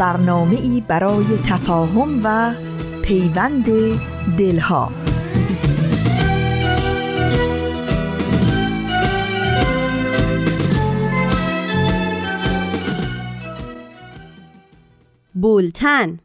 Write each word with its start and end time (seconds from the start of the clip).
برنامه 0.00 0.56
ای 0.56 0.82
برای 0.88 1.24
تفاهم 1.46 2.20
و 2.24 2.54
پیوند 3.02 3.66
دلها. 4.38 4.92
بولتن. 15.34 16.18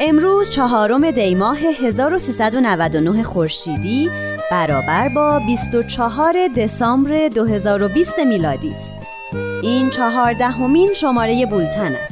امروز 0.00 0.50
چهارم 0.50 1.10
دیماه 1.10 1.58
1399 1.58 3.22
خورشیدی. 3.22 4.27
برابر 4.50 5.08
با 5.08 5.38
24 5.38 6.48
دسامبر 6.56 7.28
2020 7.28 8.18
میلادی 8.18 8.70
است. 8.70 8.92
این 9.62 9.90
چهاردهمین 9.90 10.92
شماره 10.92 11.46
بولتن 11.46 11.94
است. 11.94 12.07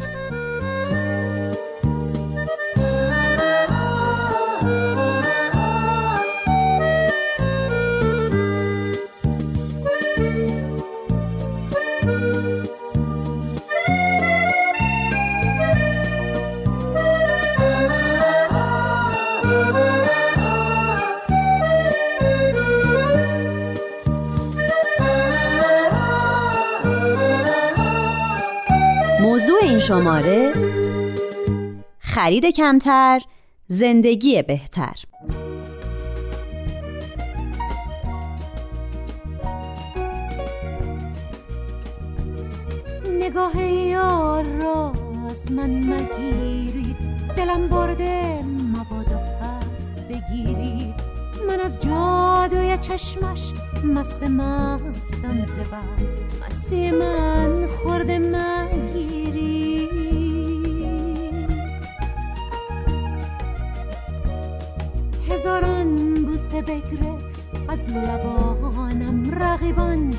شماره 29.89 30.53
خرید 31.98 32.47
کمتر 32.47 33.20
زندگی 33.67 34.43
بهتر. 34.43 34.95
نگاه 43.20 43.62
یار 43.62 44.45
را 44.45 44.93
از 45.31 45.53
من 45.53 45.70
مگیرید 45.70 46.97
دلم 47.37 47.69
برده 47.69 48.43
مبادا 48.43 49.21
پس 49.41 50.00
بگیرید 50.00 50.95
من 51.48 51.61
از 51.61 51.81
جادوی 51.81 52.78
چشمش 52.78 53.53
مست 53.84 54.23
مستم 54.23 55.45
زبر 55.45 55.81
مستی 56.47 56.91
من 56.91 57.66
خورده 57.66 58.19
مگیرید 58.19 59.16
هزاران 65.47 66.15
بوسه 66.25 66.62
بگرفت 66.62 67.43
از 67.69 67.89
لبانم 67.91 69.34
رقیبان 69.43 70.15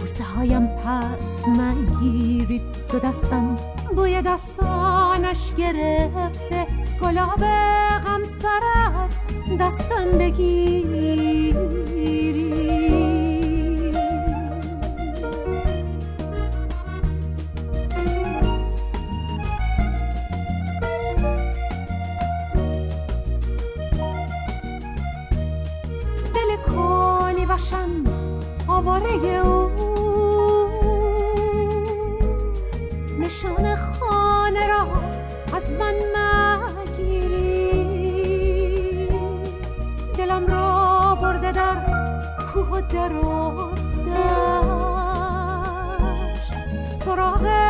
بوسه 0.00 0.24
هایم 0.24 0.66
پس 0.66 1.48
مگیرید 1.48 2.62
دو 2.92 2.98
دستم. 2.98 3.54
بوی 3.96 4.22
دستانش 4.22 5.54
گرفته 5.58 6.66
گلاب 7.02 7.40
غم 8.04 8.24
سر 8.24 8.60
از 9.04 9.16
دستم 9.60 10.18
بگیرید 10.18 11.56
آواره 28.68 29.10
اوست. 29.10 29.80
نشان 33.18 33.76
خانه 33.76 34.66
را 34.66 34.86
از 35.56 35.72
من 35.72 35.94
مگیری 36.96 38.28
دلم 40.18 40.46
را 40.46 41.18
برده 41.22 41.52
در 41.52 41.76
کوه 42.52 42.68
و 42.68 42.80
در 42.80 43.12
و 43.12 43.70
دشت 44.06 45.40
سراغ 47.04 47.69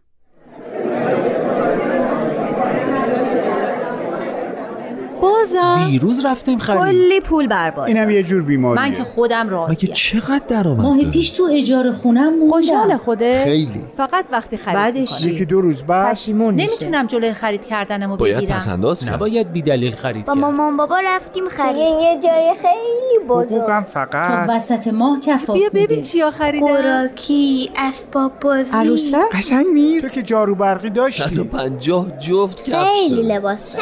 دیروز 5.87 6.25
رفتیم 6.25 6.59
خرید. 6.59 6.81
کلی 6.81 7.19
پول 7.19 7.47
برباد. 7.47 7.87
اینم 7.87 8.09
یه 8.09 8.23
جور 8.23 8.41
بیماریه. 8.41 8.81
من 8.85 8.93
که 8.93 9.03
خودم 9.03 9.45
مگه 9.45 9.51
راضیم 9.51 9.93
چقدر 9.93 10.41
درآمد 10.47 10.81
ماه؟ 10.81 11.03
پیش 11.03 11.31
تو 11.31 11.49
اجاره 11.51 11.91
خونم 11.91 12.29
موندم. 12.29 12.51
خوشحال 12.51 12.97
خوده 12.97 13.43
خیلی. 13.43 13.81
فقط 13.97 14.25
وقتی 14.31 14.57
خرید 14.57 14.75
بعدش. 14.75 15.25
یکی 15.25 15.45
دو 15.45 15.61
روز 15.61 15.83
بعد 15.83 16.11
پشیمون 16.11 16.53
میشه. 16.53 16.69
نمی‌تونم 16.69 17.07
جلوی 17.07 17.33
خرید 17.33 17.65
کردنمو 17.65 18.15
باید 18.15 18.37
بگیرم. 18.37 18.55
پسنداز 18.55 19.05
کرد. 19.05 19.13
نباید 19.13 19.51
بی 19.51 19.61
دلیل 19.61 19.95
خرید 19.95 20.25
با 20.25 20.33
مامان 20.33 20.77
بابا 20.77 20.99
رفتیم 20.99 21.49
خرید. 21.49 21.77
یه 21.77 22.19
جای 22.23 22.53
خیلی 22.61 23.27
بزرگ. 23.29 23.61
تا 23.67 23.81
فقط 23.81 24.49
وسط 24.49 24.87
ماه 24.87 25.19
کفاف 25.19 25.57
بیا 25.57 25.69
ببین 25.73 26.01
چیا 26.01 26.31
خریدم 26.31 26.67
خوراکی 26.67 27.71
اسباب 27.75 28.39
بازی. 28.39 28.69
عروسه 28.73 29.17
قشنگ 29.33 29.65
نیست. 29.73 30.07
تو 30.07 30.13
که 30.13 30.21
جارو 30.21 30.55
برقی 30.55 30.89
داشتی. 30.89 31.23
150 31.23 32.05
جفت 32.19 32.63
کفش 32.63 32.87
خیلی. 32.87 33.21
لباس. 33.21 33.79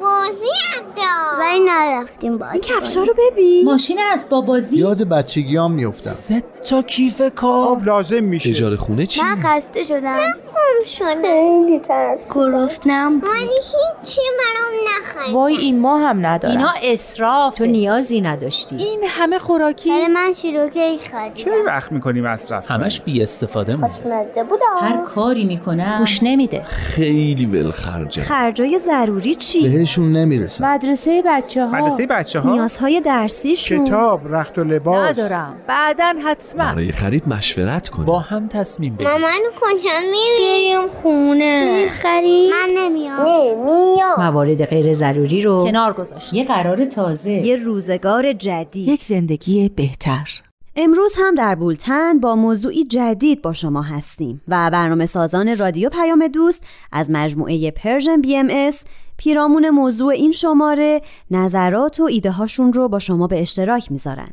بازی 0.00 0.46
هم 0.70 0.82
داشت 0.96 1.40
ولی 1.40 1.60
نرفتیم 1.64 2.38
بازی 2.38 2.52
این 2.52 2.60
کفشا 2.62 3.02
رو 3.02 3.14
ببین. 3.30 3.64
ماشین 3.64 3.98
اسباب 4.12 4.46
بازی 4.46 4.76
یاد 4.76 5.02
بچگیام 5.02 5.72
میافتم. 5.72 6.10
سه 6.10 6.42
تا 6.64 6.82
کیف 6.82 7.22
کار. 7.36 7.68
آب 7.68 7.84
لازم 7.84 8.24
میشه. 8.24 8.50
اجاره 8.50 8.76
خونه 8.76 9.06
چی؟ 9.06 9.22
من 9.22 9.36
خسته 9.36 9.84
شدم. 9.84 10.16
من 10.16 10.34
گم 10.46 10.84
شدم. 10.86 11.22
خیلی 11.22 11.78
ترس. 11.78 12.18
گرسنم 12.34 13.12
من 13.12 13.20
هیچی 13.40 14.20
برام 14.38 14.80
نخرید 15.00 15.34
وای 15.34 15.56
این 15.56 15.78
ما 15.80 15.98
هم 15.98 16.26
ندارم 16.26 16.56
اینا 16.56 16.70
اسراف. 16.82 17.54
تو 17.54 17.66
نیازی 17.66 18.20
نداشتی. 18.20 18.76
این 18.76 19.00
همه 19.08 19.38
خوراکی؟ 19.38 19.90
ولی 19.90 20.06
من 20.06 20.32
شیروکه 20.32 20.96
خریدم. 21.10 21.34
چرا 21.34 21.64
وقت 21.66 21.92
می‌کنی 21.92 22.20
مصرف؟ 22.20 22.70
همش 22.70 23.00
بی 23.00 23.22
استفاده 23.22 23.76
مون 23.76 23.88
خوشمزه 23.88 24.44
بود 24.44 24.60
هر 24.80 24.96
کاری 24.96 25.44
می‌کنم. 25.44 25.96
گوش 25.98 26.22
نمیده. 26.22 26.62
خیلی 26.64 27.46
ولخرجه 27.46 28.22
خرجای 28.22 28.78
ضروری 28.78 29.34
چی؟ 29.34 29.62
بهشون 29.62 30.12
نمی‌رسم. 30.12 30.64
مدرسه 30.64 31.22
بچه 31.26 31.66
ها 31.66 31.70
مدرسه 31.70 32.06
بچه 32.06 32.40
ها 32.40 32.52
نیازهای 32.52 33.00
درسیشون. 33.00 33.84
کتاب 33.84 34.34
رخت 34.34 34.58
و 34.58 34.64
لباس. 34.64 35.10
ندارم. 35.10 35.56
بعدا 35.66 36.14
حتما 36.48 36.64
برای 36.64 36.92
خرید 36.92 37.28
مشورت 37.28 37.88
کن 37.88 38.04
با 38.04 38.18
هم 38.18 38.48
تصمیم 38.48 38.94
بگیر. 38.94 39.08
مامان 39.08 39.40
کجا 39.60 39.90
میری؟ 40.10 40.72
بریم 40.74 40.88
خونه. 40.88 41.88
خرید 41.92 42.50
من 42.50 42.70
نمیام. 42.76 43.20
نمیام 43.20 44.14
موارد 44.18 44.64
غیر 44.64 44.94
ضروری 44.94 45.42
رو 45.42 45.64
کنار 45.64 45.92
گذاشت. 45.92 46.32
یه 46.32 46.44
قرار 46.44 46.84
تازه. 46.84 47.30
یه 47.30 47.56
روزگار 47.56 48.32
جدید. 48.32 48.88
یک 48.88 49.02
زندگی 49.02 49.68
بهتر. 49.68 50.40
امروز 50.76 51.14
هم 51.18 51.34
در 51.34 51.54
بولتن 51.54 52.20
با 52.20 52.36
موضوعی 52.36 52.84
جدید 52.84 53.42
با 53.42 53.52
شما 53.52 53.82
هستیم 53.82 54.42
و 54.48 54.70
برنامه 54.70 55.06
سازان 55.06 55.56
رادیو 55.56 55.88
پیام 55.88 56.28
دوست 56.28 56.62
از 56.92 57.10
مجموعه 57.10 57.70
Persian 57.70 58.20
BMS 58.20 58.84
پیرامون 59.16 59.70
موضوع 59.70 60.12
این 60.12 60.32
شماره 60.32 61.00
نظرات 61.30 62.00
و 62.00 62.04
ایده 62.04 62.30
هاشون 62.30 62.72
رو 62.72 62.88
با 62.88 62.98
شما 62.98 63.26
به 63.26 63.40
اشتراک 63.40 63.92
می‌ذارن. 63.92 64.28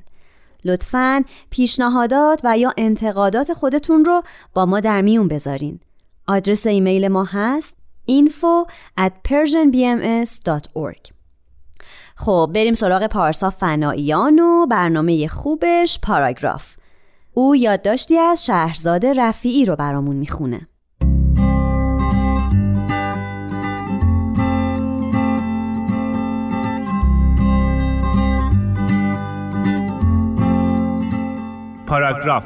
لطفاً 0.66 1.24
پیشنهادات 1.50 2.42
و 2.44 2.58
یا 2.58 2.74
انتقادات 2.78 3.54
خودتون 3.54 4.06
رو 4.06 4.24
با 4.54 4.66
ما 4.66 4.80
در 4.80 5.02
میون 5.02 5.28
بذارین. 5.28 5.80
آدرس 6.28 6.68
ایمیل 6.68 7.08
ما 7.08 7.24
هست 7.24 7.78
info 8.12 8.70
at 9.00 9.12
persianbms.org 9.28 11.12
خب 12.16 12.52
بریم 12.54 12.74
سراغ 12.74 13.08
پارسا 13.08 13.50
فناییان 13.50 14.40
و 14.40 14.66
برنامه 14.66 15.28
خوبش 15.28 16.00
پاراگراف. 16.04 16.76
او 17.34 17.56
یادداشتی 17.56 18.18
از 18.18 18.46
شهرزاد 18.46 19.06
رفیعی 19.06 19.66
رو 19.66 19.76
برامون 19.76 20.16
می‌خونه. 20.16 20.68
پاراگراف 31.88 32.46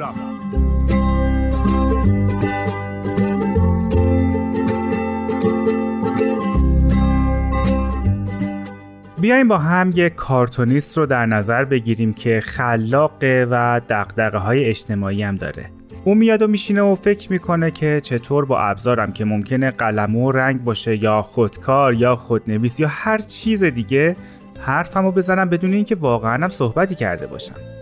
بیایم 9.21 9.47
با 9.47 9.57
هم 9.57 9.89
یک 9.95 10.15
کارتونیست 10.15 10.97
رو 10.97 11.05
در 11.05 11.25
نظر 11.25 11.65
بگیریم 11.65 12.13
که 12.13 12.39
خلاقه 12.39 13.47
و 13.51 13.81
دقدقه 13.89 14.37
های 14.37 14.65
اجتماعی 14.65 15.23
هم 15.23 15.35
داره. 15.35 15.65
او 16.03 16.15
میاد 16.15 16.41
و 16.41 16.47
میشینه 16.47 16.81
و 16.81 16.95
فکر 16.95 17.31
می‌کنه 17.31 17.71
که 17.71 18.01
چطور 18.03 18.45
با 18.45 18.59
ابزارم 18.59 19.11
که 19.11 19.25
ممکنه 19.25 19.71
قلم 19.71 20.15
و 20.15 20.31
رنگ 20.31 20.63
باشه 20.63 21.03
یا 21.03 21.21
خودکار 21.21 21.93
یا 21.93 22.15
خودنویس 22.15 22.79
یا 22.79 22.87
هر 22.87 23.17
چیز 23.17 23.63
دیگه 23.63 24.15
حرفمو 24.61 25.11
بزنم 25.11 25.49
بدون 25.49 25.73
اینکه 25.73 25.95
واقعا 25.95 26.43
هم 26.43 26.49
صحبتی 26.49 26.95
کرده 26.95 27.27
باشم. 27.27 27.78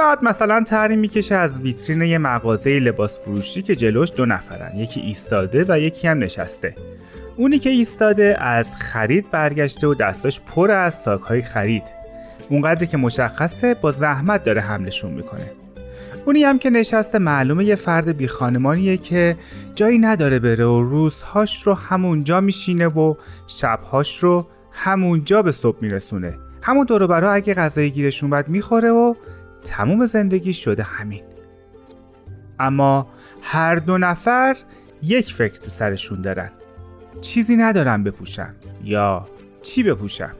بعد 0.00 0.24
مثلا 0.24 0.64
تری 0.64 0.96
می‌کشه 0.96 1.34
از 1.34 1.58
ویترین 1.58 2.02
یه 2.02 2.18
مغازه 2.18 2.78
لباس 2.78 3.18
فروشی 3.18 3.62
که 3.62 3.76
جلوش 3.76 4.12
دو 4.16 4.26
نفرن 4.26 4.78
یکی 4.78 5.00
ایستاده 5.00 5.64
و 5.68 5.78
یکی 5.78 6.08
هم 6.08 6.18
نشسته. 6.18 6.74
اونی 7.36 7.58
که 7.58 7.70
ایستاده 7.70 8.36
از 8.40 8.74
خرید 8.76 9.30
برگشته 9.30 9.86
و 9.86 9.94
دستاش 9.94 10.40
پر 10.40 10.70
از 10.70 10.94
ساکهای 10.94 11.42
خرید. 11.42 11.82
اونقدری 12.48 12.86
که 12.86 12.96
مشخصه 12.96 13.74
با 13.74 13.90
زحمت 13.90 14.44
داره 14.44 14.60
حملشون 14.60 15.12
می‌کنه. 15.12 15.50
اونی 16.26 16.42
هم 16.42 16.58
که 16.58 16.70
نشسته 16.70 17.18
معلومه 17.18 17.64
یه 17.64 17.74
فرد 17.74 18.16
بی 18.16 18.28
خانمانیه 18.28 18.96
که 18.96 19.36
جایی 19.74 19.98
نداره 19.98 20.38
بره 20.38 20.66
و 20.66 20.82
روزهاش 20.82 21.62
رو 21.62 21.74
همونجا 21.74 22.40
میشینه 22.40 22.86
و 22.86 23.14
شبهاش 23.46 24.18
رو 24.18 24.46
همونجا 24.72 25.42
به 25.42 25.52
صبح 25.52 25.78
میرسونه. 25.80 26.34
همون 26.62 26.86
دور 26.86 27.06
برا 27.06 27.32
اگه 27.32 27.54
غذای 27.54 27.90
گیرش 27.90 28.22
اومد 28.22 28.48
می‌خوره 28.48 28.90
و 28.90 29.14
تموم 29.64 30.06
زندگی 30.06 30.54
شده 30.54 30.82
همین. 30.82 31.22
اما 32.60 33.08
هر 33.42 33.76
دو 33.76 33.98
نفر 33.98 34.56
یک 35.02 35.34
فکر 35.34 35.56
تو 35.56 35.70
سرشون 35.70 36.22
دارن. 36.22 36.50
چیزی 37.20 37.56
ندارم 37.56 38.04
بپوشم 38.04 38.54
یا 38.84 39.26
چی 39.62 39.82
بپوشم. 39.82 40.32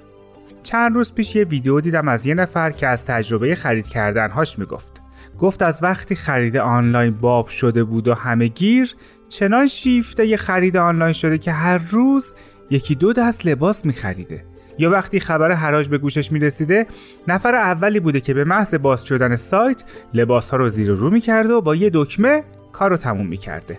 چند 0.63 0.95
روز 0.95 1.13
پیش 1.13 1.37
یه 1.37 1.45
ویدیو 1.45 1.81
دیدم 1.81 2.09
از 2.09 2.27
یه 2.27 2.35
نفر 2.35 2.71
که 2.71 2.89
از 2.89 3.05
تجربه 3.05 3.55
خرید 3.55 3.87
کردنهاش 3.87 4.59
می‌گفت. 4.59 5.01
گفت 5.39 5.63
از 5.63 5.83
وقتی 5.83 6.15
خرید 6.15 6.57
آنلاین 6.57 7.15
باب 7.15 7.49
شده 7.49 7.85
بود 7.85 8.09
و 8.09 8.15
همه 8.15 8.47
گیر 8.47 8.95
چنان 9.29 9.67
شیفته 9.67 10.27
یه 10.27 10.37
خرید 10.37 10.77
آنلاین 10.77 11.13
شده 11.13 11.39
که 11.39 11.53
هر 11.53 11.79
روز 11.79 12.35
یکی 12.71 12.95
دو 12.95 13.13
دست 13.13 13.47
لباس 13.47 13.87
میخریده. 13.87 14.45
یا 14.79 14.91
وقتی 14.91 15.21
خبر 15.21 15.53
حراج 15.53 15.89
به 15.89 15.99
گوشش 15.99 16.33
می‌رسیده 16.33 16.87
نفر 17.29 17.55
اولی 17.55 18.01
بوده 18.01 18.21
که 18.21 18.35
به 18.35 18.45
محض 18.45 18.75
باز 18.75 19.05
شدن 19.05 19.37
سایت 19.37 19.85
لباس 20.15 20.51
ها 20.51 20.57
رو 20.57 20.69
زیر 20.69 20.91
و 20.91 20.95
رو 20.95 21.11
می‌کرده 21.11 21.53
و 21.53 21.61
با 21.61 21.75
یه 21.75 21.91
دکمه 21.95 22.45
کار 22.73 22.91
رو 22.91 22.97
تموم 22.97 23.27
می‌کرده. 23.27 23.79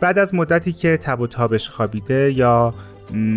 بعد 0.00 0.18
از 0.18 0.34
مدتی 0.34 0.72
که 0.72 0.96
تب 0.96 1.20
و 1.20 1.26
تابش 1.26 1.68
خوابیده 1.68 2.32
یا 2.36 2.74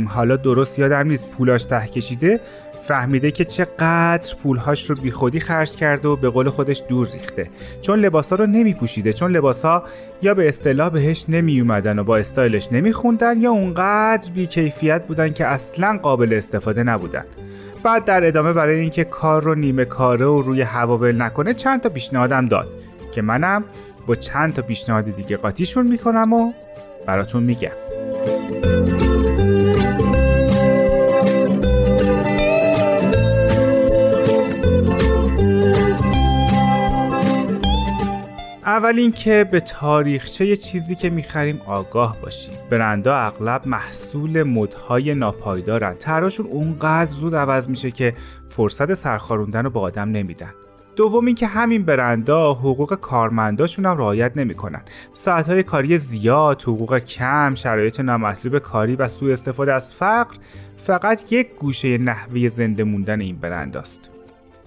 حالا 0.07 0.35
درست 0.35 0.79
یادم 0.79 1.07
نیست 1.07 1.29
پولاش 1.29 1.63
ته 1.63 1.87
کشیده 1.87 2.39
فهمیده 2.87 3.31
که 3.31 3.45
چقدر 3.45 4.35
پولهاش 4.43 4.89
رو 4.89 4.95
بیخودی 4.95 5.39
خرج 5.39 5.71
کرده 5.71 6.07
و 6.07 6.15
به 6.15 6.29
قول 6.29 6.49
خودش 6.49 6.83
دور 6.89 7.07
ریخته. 7.13 7.49
چون 7.81 7.99
لباسا 7.99 8.35
رو 8.35 8.45
نمی 8.45 8.73
پوشیده 8.73 9.13
چون 9.13 9.31
لباسا 9.31 9.83
یا 10.21 10.33
به 10.33 10.47
اصطلاح 10.47 10.89
بهش 10.89 11.25
نمی 11.29 11.59
اومدن 11.61 11.99
و 11.99 12.03
با 12.03 12.17
استایلش 12.17 12.71
نمی 12.71 12.93
خوندن 12.93 13.41
یا 13.41 13.51
اونقدر 13.51 14.31
بی 14.31 14.47
کیفیت 14.47 15.07
بودن 15.07 15.33
که 15.33 15.45
اصلا 15.45 15.99
قابل 16.01 16.33
استفاده 16.33 16.83
نبودن. 16.83 17.25
بعد 17.83 18.05
در 18.05 18.27
ادامه 18.27 18.53
برای 18.53 18.79
اینکه 18.79 19.03
کار 19.03 19.43
رو 19.43 19.55
نیمه 19.55 19.85
کاره 19.85 20.25
و 20.25 20.41
روی 20.41 20.61
هوا 20.61 20.97
ول 20.97 21.21
نکنه 21.21 21.53
چند 21.53 21.81
تا 21.81 21.89
پیشنهادم 21.89 22.45
داد 22.45 22.67
که 23.11 23.21
منم 23.21 23.63
با 24.07 24.15
چند 24.15 24.53
تا 24.53 24.61
پیشنهاد 24.61 25.15
دیگه 25.15 25.37
قاطیشون 25.37 25.87
می‌کنم 25.87 26.33
و 26.33 26.53
براتون 27.05 27.43
میگم. 27.43 27.71
اول 38.77 38.99
اینکه 38.99 39.45
به 39.51 39.59
تاریخچه 39.59 40.55
چیزی 40.55 40.95
که 40.95 41.09
می‌خریم 41.09 41.61
آگاه 41.65 42.17
باشیم. 42.21 42.53
برندا 42.69 43.17
اغلب 43.17 43.67
محصول 43.67 44.43
مدهای 44.43 45.15
ناپایدارن. 45.15 45.93
طراشون 45.93 46.45
اونقدر 46.45 47.11
زود 47.11 47.35
عوض 47.35 47.69
میشه 47.69 47.91
که 47.91 48.13
فرصت 48.47 48.93
سرخاروندن 48.93 49.63
رو 49.63 49.69
به 49.69 49.79
آدم 49.79 50.09
نمیدن. 50.09 50.49
دوم 50.95 51.25
اینکه 51.25 51.47
همین 51.47 51.85
برندا 51.85 52.53
حقوق 52.53 52.93
کارمنداشون 52.95 53.85
هم 53.85 53.97
رعایت 53.97 54.37
نمی‌کنن. 54.37 54.81
ساعتهای 55.13 55.63
کاری 55.63 55.97
زیاد 55.97 56.61
حقوق 56.61 56.99
کم 56.99 57.55
شرایط 57.55 57.99
نامطلوب 57.99 58.59
کاری 58.59 58.95
و 58.95 59.07
سوء 59.07 59.33
استفاده 59.33 59.73
از 59.73 59.93
فقر 59.93 60.35
فقط 60.77 61.33
یک 61.33 61.55
گوشه 61.55 61.97
نحوه 61.97 62.47
زنده 62.47 62.83
موندن 62.83 63.21
این 63.21 63.35
برنداست 63.35 64.16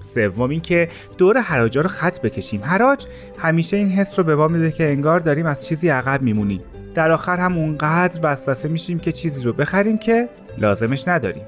سوم 0.02 0.50
اینکه 0.50 0.88
دور 1.18 1.40
حراجا 1.40 1.80
رو 1.80 1.88
خط 1.88 2.20
بکشیم. 2.20 2.64
حراج 2.64 3.06
همیشه 3.38 3.76
این 3.76 3.88
حس 3.88 4.18
رو 4.18 4.24
به 4.24 4.36
ما 4.36 4.48
میده 4.48 4.72
که 4.72 4.88
انگار 4.88 5.20
داریم 5.20 5.46
از 5.46 5.66
چیزی 5.66 5.88
عقب 5.88 6.22
میمونیم. 6.22 6.60
در 6.94 7.10
آخر 7.10 7.36
هم 7.36 7.58
اونقدر 7.58 8.20
وسوسه 8.22 8.68
میشیم 8.68 8.98
که 8.98 9.12
چیزی 9.12 9.44
رو 9.44 9.52
بخریم 9.52 9.98
که 9.98 10.28
لازمش 10.58 11.08
نداریم. 11.08 11.44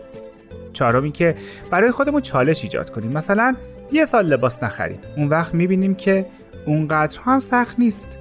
چهارم 0.73 1.03
اینکه 1.03 1.35
برای 1.71 1.91
خودمون 1.91 2.21
چالش 2.21 2.63
ایجاد 2.63 2.91
کنیم. 2.91 3.13
مثلا 3.13 3.55
یه 3.93 4.05
سال 4.05 4.27
لباس 4.27 4.63
نخریم. 4.63 4.99
اون 5.17 5.29
وقت 5.29 5.55
می‌بینیم 5.55 5.95
که 5.95 6.27
اونقدر 6.67 7.19
هم 7.25 7.41
سخت 7.41 7.79
نیست. 7.79 8.19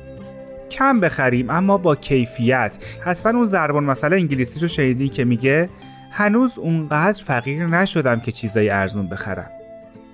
کم 0.72 1.00
بخریم 1.00 1.50
اما 1.50 1.78
با 1.78 1.96
کیفیت. 1.96 2.78
حتما 3.02 3.38
اون 3.38 3.46
ضربان 3.46 3.84
مثلا 3.84 4.16
انگلیسی 4.16 4.60
رو 4.60 4.68
شنیدی 4.68 5.10
که 5.10 5.26
میگه 5.26 5.70
هنوز 6.12 6.58
اونقدر 6.58 7.24
فقیر 7.24 7.66
نشدم 7.66 8.20
که 8.20 8.32
چیزای 8.32 8.70
ارزون 8.70 9.08
بخرم. 9.08 9.50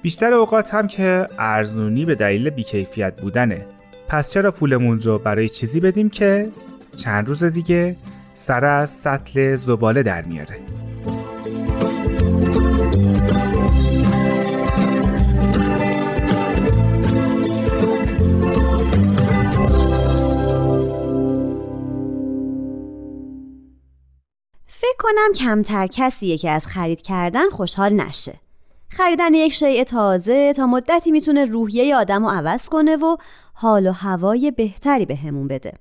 بیشتر 0.02 0.34
اوقات 0.34 0.74
هم 0.74 0.88
که 0.88 1.28
ارزونی 1.40 2.06
به 2.06 2.16
دلیل 2.16 2.50
بیکیفیت 2.50 3.22
بودنه. 3.22 3.66
پس 4.08 4.32
چرا 4.32 4.52
پولمون 4.52 5.00
رو 5.00 5.20
برای 5.20 5.50
چیزی 5.50 5.80
بدیم 5.80 6.10
که 6.10 6.50
چند 6.96 7.28
روز 7.28 7.44
دیگه 7.44 7.96
سر 8.34 8.66
از 8.66 8.90
سطل 8.90 9.56
زباله 9.56 10.04
در 10.04 10.22
میاره؟ 10.22 10.58
فکر 24.68 24.96
کنم 25.00 25.34
کمتر 25.36 25.88
کسیه 25.88 26.38
که 26.38 26.50
از 26.50 26.68
خرید 26.68 27.02
کردن 27.02 27.50
خوشحال 27.50 27.94
نشه. 27.94 28.47
خریدن 28.98 29.34
یک 29.34 29.54
شیء 29.54 29.84
تازه 29.84 30.54
تا 30.54 30.68
مدتی 30.68 31.12
می‌تونه 31.12 31.46
روحیه 31.46 31.96
آدم 31.96 32.26
رو 32.26 32.30
عوض 32.30 32.70
کنه 32.70 32.96
و 32.96 33.18
حال 33.54 33.88
و 33.88 33.92
هوای 33.92 34.52
بهتری 34.52 35.06
به 35.06 35.16
همون 35.16 35.48
بده. 35.48 35.74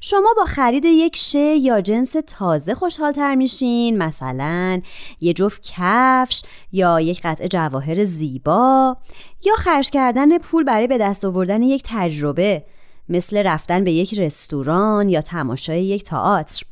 شما 0.00 0.34
با 0.36 0.44
خرید 0.44 0.84
یک 0.84 1.16
شی 1.16 1.56
یا 1.56 1.80
جنس 1.80 2.16
تازه 2.26 2.74
خوشحالتر 2.74 3.34
میشین 3.34 3.98
مثلا 3.98 4.80
یه 5.20 5.32
جفت 5.32 5.62
کفش 5.62 6.42
یا 6.72 7.00
یک 7.00 7.20
قطعه 7.24 7.48
جواهر 7.48 8.04
زیبا 8.04 8.96
یا 9.44 9.54
خرج 9.56 9.90
کردن 9.90 10.38
پول 10.38 10.64
برای 10.64 10.86
به 10.86 10.98
دست 10.98 11.24
آوردن 11.24 11.62
یک 11.62 11.82
تجربه 11.86 12.64
مثل 13.08 13.36
رفتن 13.36 13.84
به 13.84 13.92
یک 13.92 14.18
رستوران 14.18 15.08
یا 15.08 15.20
تماشای 15.20 15.84
یک 15.84 16.02
تئاتر. 16.02 16.62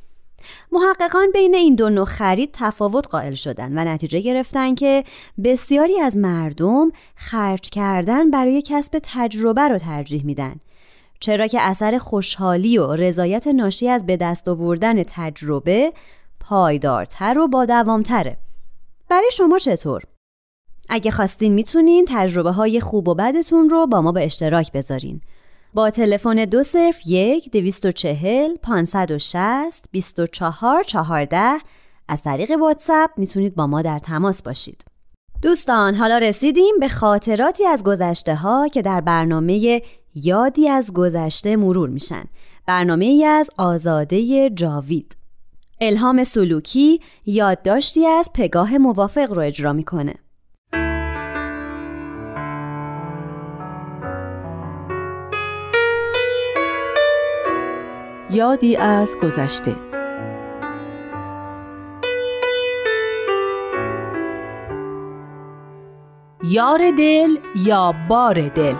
محققان 0.72 1.30
بین 1.32 1.54
این 1.54 1.74
دو 1.74 1.90
نوع 1.90 2.04
خرید 2.04 2.50
تفاوت 2.52 3.08
قائل 3.08 3.34
شدن 3.34 3.78
و 3.78 3.84
نتیجه 3.84 4.20
گرفتن 4.20 4.74
که 4.74 5.04
بسیاری 5.44 6.00
از 6.00 6.16
مردم 6.16 6.90
خرج 7.16 7.70
کردن 7.70 8.30
برای 8.30 8.62
کسب 8.62 8.98
تجربه 9.02 9.68
رو 9.68 9.78
ترجیح 9.78 10.24
میدن 10.24 10.56
چرا 11.20 11.46
که 11.46 11.60
اثر 11.60 11.98
خوشحالی 11.98 12.78
و 12.78 12.92
رضایت 12.92 13.46
ناشی 13.46 13.88
از 13.88 14.06
به 14.06 14.16
دست 14.16 14.48
آوردن 14.48 15.02
تجربه 15.02 15.92
پایدارتر 16.40 17.38
و 17.38 17.48
با 17.48 17.64
دوامتره 17.64 18.36
برای 19.08 19.30
شما 19.32 19.58
چطور؟ 19.58 20.02
اگه 20.88 21.10
خواستین 21.10 21.54
می‌تونین 21.54 22.04
تجربه 22.08 22.50
های 22.50 22.80
خوب 22.80 23.08
و 23.08 23.14
بدتون 23.14 23.70
رو 23.70 23.86
با 23.86 24.00
ما 24.00 24.12
به 24.12 24.24
اشتراک 24.24 24.72
بذارین 24.72 25.20
با 25.74 25.90
تلفن 25.90 26.44
دو 26.44 26.62
صرف 26.62 27.02
یک 27.06 27.50
دویست 27.50 27.86
و 27.86 27.90
چهل 27.90 28.56
پانصد 28.56 29.10
و 29.10 29.18
شست 29.18 29.88
بیست 29.92 30.18
و 30.18 30.26
چهار 30.26 30.82
چهارده. 30.82 31.58
از 32.08 32.22
طریق 32.22 32.50
واتساپ 32.60 33.10
می‌تونید 33.16 33.54
با 33.54 33.66
ما 33.66 33.82
در 33.82 33.98
تماس 33.98 34.42
باشید. 34.42 34.84
دوستان 35.42 35.94
حالا 35.94 36.18
رسیدیم 36.18 36.74
به 36.80 36.88
خاطراتی 36.88 37.66
از 37.66 37.84
گذشته 37.84 38.34
ها 38.34 38.68
که 38.68 38.82
در 38.82 39.00
برنامه 39.00 39.82
یادی 40.14 40.68
از 40.68 40.92
گذشته 40.92 41.56
مرور 41.56 41.88
میشن. 41.88 42.24
برنامه 42.66 43.04
ای 43.04 43.24
از 43.24 43.50
آزاده 43.58 44.50
جاوید. 44.50 45.16
الهام 45.80 46.24
سلوکی 46.24 47.00
یادداشتی 47.26 48.06
از 48.06 48.30
پگاه 48.34 48.78
موافق 48.78 49.32
رو 49.32 49.42
اجرا 49.42 49.72
می‌کنه. 49.72 50.14
یادی 58.32 58.76
از 58.76 59.18
گذشته. 59.22 59.76
یار 66.44 66.78
دل 66.98 67.36
یا 67.56 67.94
بار 68.08 68.48
دل؟ 68.48 68.74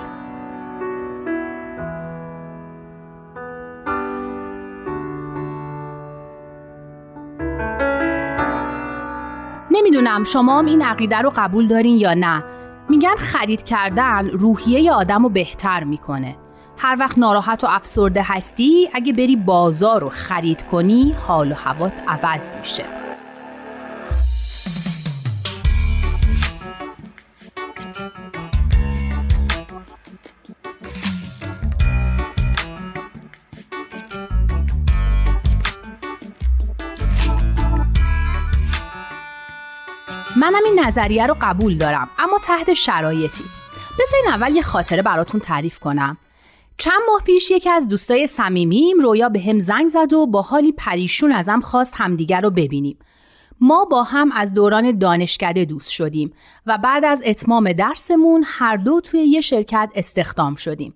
نمی‌دونم 9.71 10.25
شما 10.25 10.59
هم 10.59 10.67
این 10.67 10.83
عقیده 10.83 11.19
رو 11.19 11.33
قبول 11.37 11.67
دارین 11.67 11.97
یا 11.97 12.15
نه. 12.15 12.45
میگن 12.89 13.15
خرید 13.17 13.63
کردن 13.63 14.29
روحیه 14.29 14.93
آدم 14.93 15.23
رو 15.23 15.29
بهتر 15.29 15.85
می‌کنه. 15.85 16.42
هر 16.85 16.97
وقت 17.01 17.19
ناراحت 17.19 17.65
و 17.65 17.67
افسرده 17.71 18.23
هستی 18.23 18.91
اگه 18.95 19.13
بری 19.13 19.37
بازار 19.37 20.01
رو 20.01 20.09
خرید 20.09 20.63
کنی 20.63 21.13
حال 21.13 21.53
و 21.53 21.55
هوات 21.55 21.93
عوض 22.09 22.57
میشه. 22.61 22.85
منم 40.37 40.65
این 40.65 40.81
نظریه 40.87 41.27
رو 41.27 41.37
قبول 41.41 41.79
دارم 41.79 42.09
اما 42.19 42.39
تحت 42.45 42.75
شرایطی. 42.75 43.45
بذارین 43.99 44.29
اول 44.29 44.57
یه 44.57 44.63
خاطره 44.63 45.03
براتون 45.03 45.41
تعریف 45.41 45.79
کنم. 45.79 46.17
چند 46.83 47.01
ماه 47.07 47.23
پیش 47.25 47.51
یکی 47.51 47.71
از 47.71 47.89
دوستای 47.89 48.27
صمیمیم 48.27 49.01
رویا 49.01 49.29
به 49.29 49.41
هم 49.41 49.59
زنگ 49.59 49.89
زد 49.89 50.13
و 50.13 50.27
با 50.27 50.43
حالی 50.43 50.73
پریشون 50.73 51.33
ازم 51.33 51.61
خواست 51.61 51.95
همدیگر 51.97 52.41
رو 52.41 52.51
ببینیم. 52.51 52.99
ما 53.61 53.85
با 53.85 54.03
هم 54.03 54.33
از 54.33 54.55
دوران 54.55 54.99
دانشکده 54.99 55.65
دوست 55.65 55.91
شدیم 55.91 56.33
و 56.67 56.79
بعد 56.79 57.05
از 57.05 57.23
اتمام 57.25 57.73
درسمون 57.73 58.45
هر 58.47 58.77
دو 58.77 59.01
توی 59.01 59.21
یه 59.21 59.41
شرکت 59.41 59.91
استخدام 59.95 60.55
شدیم. 60.55 60.95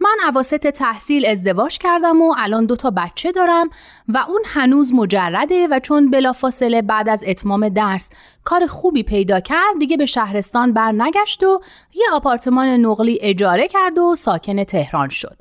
من 0.00 0.16
عواست 0.24 0.54
تحصیل 0.54 1.26
ازدواج 1.26 1.78
کردم 1.78 2.22
و 2.22 2.34
الان 2.38 2.66
دو 2.66 2.76
تا 2.76 2.90
بچه 2.90 3.32
دارم 3.32 3.68
و 4.08 4.24
اون 4.28 4.42
هنوز 4.46 4.92
مجرده 4.94 5.68
و 5.70 5.80
چون 5.80 6.10
بلافاصله 6.10 6.82
بعد 6.82 7.08
از 7.08 7.24
اتمام 7.26 7.68
درس 7.68 8.10
کار 8.44 8.66
خوبی 8.66 9.02
پیدا 9.02 9.40
کرد 9.40 9.78
دیگه 9.78 9.96
به 9.96 10.06
شهرستان 10.06 10.72
بر 10.72 10.92
نگشت 10.92 11.42
و 11.42 11.60
یه 11.94 12.06
آپارتمان 12.12 12.66
نقلی 12.66 13.18
اجاره 13.22 13.68
کرد 13.68 13.98
و 13.98 14.14
ساکن 14.14 14.64
تهران 14.64 15.08
شد. 15.08 15.36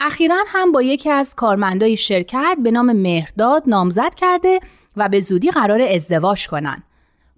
اخیرا 0.00 0.44
هم 0.46 0.72
با 0.72 0.82
یکی 0.82 1.10
از 1.10 1.34
کارمندای 1.34 1.96
شرکت 1.96 2.56
به 2.62 2.70
نام 2.70 2.92
مهرداد 2.92 3.62
نامزد 3.66 4.14
کرده 4.14 4.60
و 4.96 5.08
به 5.08 5.20
زودی 5.20 5.50
قرار 5.50 5.80
ازدواج 5.82 6.48
کنن. 6.48 6.82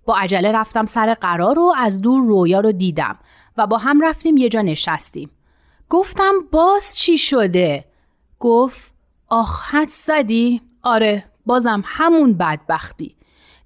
با 0.04 0.16
عجله 0.16 0.52
رفتم 0.52 0.86
سر 0.86 1.14
قرار 1.14 1.58
و 1.58 1.72
از 1.76 2.00
دور 2.00 2.22
رویا 2.22 2.60
رو 2.60 2.72
دیدم 2.72 3.18
و 3.56 3.66
با 3.66 3.78
هم 3.78 4.00
رفتیم 4.00 4.36
یه 4.36 4.48
جا 4.48 4.62
نشستیم. 4.62 5.30
گفتم 5.94 6.32
باز 6.52 6.96
چی 6.96 7.18
شده؟ 7.18 7.84
گفت 8.40 8.92
آخ 9.28 9.62
حد 9.62 9.88
زدی؟ 9.88 10.60
آره 10.82 11.24
بازم 11.46 11.82
همون 11.84 12.32
بدبختی. 12.32 13.16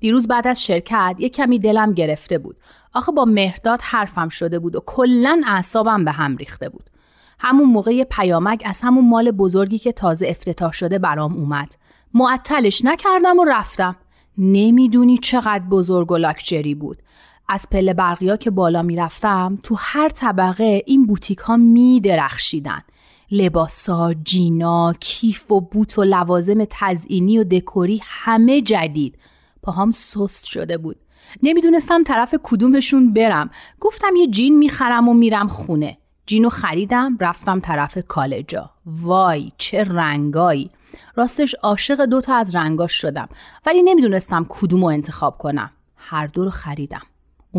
دیروز 0.00 0.26
بعد 0.26 0.47
از 0.47 0.62
شرکت 0.62 1.16
یه 1.18 1.28
کمی 1.28 1.58
دلم 1.58 1.92
گرفته 1.92 2.38
بود. 2.38 2.56
آخه 2.94 3.12
با 3.12 3.25
مهرداد 3.25 3.80
حرفم 3.82 4.28
شده 4.28 4.58
بود 4.58 4.76
و 4.76 4.82
کلا 4.87 5.42
اعصابم 5.47 6.04
به 6.04 6.12
هم 6.12 6.37
ریخته 6.37 6.68
بود. 6.68 6.90
همون 7.38 7.68
موقع 7.68 8.04
پیامک 8.04 8.62
از 8.66 8.80
همون 8.82 9.08
مال 9.08 9.30
بزرگی 9.30 9.78
که 9.78 9.92
تازه 9.92 10.28
افتتاح 10.28 10.73
شده 10.73 10.99
برام 10.99 11.37
اومد. 11.37 11.76
معطلش 12.14 12.85
نکردم 12.85 13.38
و 13.38 13.44
رفتم. 13.44 13.97
نمی‌دونی 14.38 15.18
چقدر 15.18 15.64
بزرگ 15.64 16.12
و 16.12 16.16
لاکچری 16.16 16.75
بود. 16.75 17.02
از 17.48 17.66
پله 17.70 17.94
برقیا 17.94 18.36
که 18.36 18.50
بالا 18.50 18.82
می‌رفتم 18.82 19.58
تو 19.62 19.76
هر 19.78 20.08
طبقه 20.08 20.82
این 20.86 21.06
بوتیک 21.06 21.38
ها 21.38 21.56
می 21.56 22.00
درخشیدن 22.00 22.82
لباسا، 23.30 24.14
جینا، 24.14 24.92
کیف 25.00 25.52
و 25.52 25.60
بوت 25.60 25.98
و 25.98 26.04
لوازم 26.04 26.64
تزئینی 26.70 27.38
و 27.38 27.44
دکوری 27.44 28.00
همه 28.04 28.60
جدید. 28.60 29.18
پاهام 29.62 29.92
سست 29.92 30.46
شده 30.46 30.78
بود. 30.78 30.96
نمی‌دونستم 31.42 32.02
طرف 32.02 32.34
کدومشون 32.42 33.12
برم. 33.12 33.50
گفتم 33.80 34.16
یه 34.16 34.26
جین 34.26 34.58
می‌خرم 34.58 35.08
و 35.08 35.14
میرم 35.14 35.48
خونه. 35.48 35.98
جینو 36.26 36.48
خریدم 36.48 37.16
رفتم 37.20 37.60
طرف 37.60 37.98
کالجا. 37.98 38.70
وای 38.86 39.52
چه 39.58 39.84
رنگایی. 39.84 40.70
راستش 41.16 41.54
عاشق 41.54 42.04
دوتا 42.04 42.34
از 42.34 42.54
رنگاش 42.54 42.92
شدم. 42.92 43.28
ولی 43.66 43.82
نمی‌دونستم 43.82 44.46
کدومو 44.48 44.86
انتخاب 44.86 45.38
کنم. 45.38 45.70
هر 45.96 46.26
دو 46.26 46.44
رو 46.44 46.50
خریدم. 46.50 47.02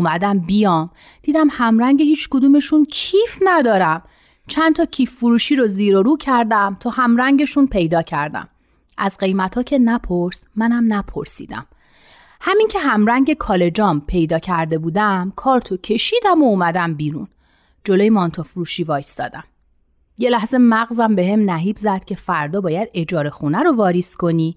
اومدم 0.00 0.38
بیام. 0.38 0.90
دیدم 1.22 1.48
همرنگ 1.50 2.02
هیچ 2.02 2.28
کدومشون 2.28 2.84
کیف 2.84 3.38
ندارم. 3.42 4.02
چند 4.48 4.76
تا 4.76 4.84
کیف 4.84 5.10
فروشی 5.14 5.56
رو 5.56 5.66
زیر 5.66 5.96
و 5.96 6.02
رو 6.02 6.16
کردم 6.16 6.76
تا 6.80 6.90
همرنگشون 6.90 7.66
پیدا 7.66 8.02
کردم. 8.02 8.48
از 8.98 9.18
قیمت 9.18 9.54
ها 9.54 9.62
که 9.62 9.78
نپرس 9.78 10.44
منم 10.56 10.92
نپرسیدم. 10.92 11.66
همین 12.40 12.68
که 12.68 12.78
همرنگ 12.78 13.32
کالجام 13.32 14.00
پیدا 14.00 14.38
کرده 14.38 14.78
بودم 14.78 15.32
کارتو 15.36 15.76
کشیدم 15.76 16.42
و 16.42 16.46
اومدم 16.46 16.94
بیرون. 16.94 17.28
جلوی 17.84 18.10
مانتو 18.10 18.42
فروشی 18.42 18.84
وایستادم. 18.84 19.44
یه 20.18 20.30
لحظه 20.30 20.58
مغزم 20.58 21.14
به 21.14 21.26
هم 21.26 21.50
نهیب 21.50 21.76
زد 21.76 22.04
که 22.04 22.14
فردا 22.14 22.60
باید 22.60 22.88
اجاره 22.94 23.30
خونه 23.30 23.62
رو 23.62 23.72
واریس 23.76 24.16
کنی. 24.16 24.56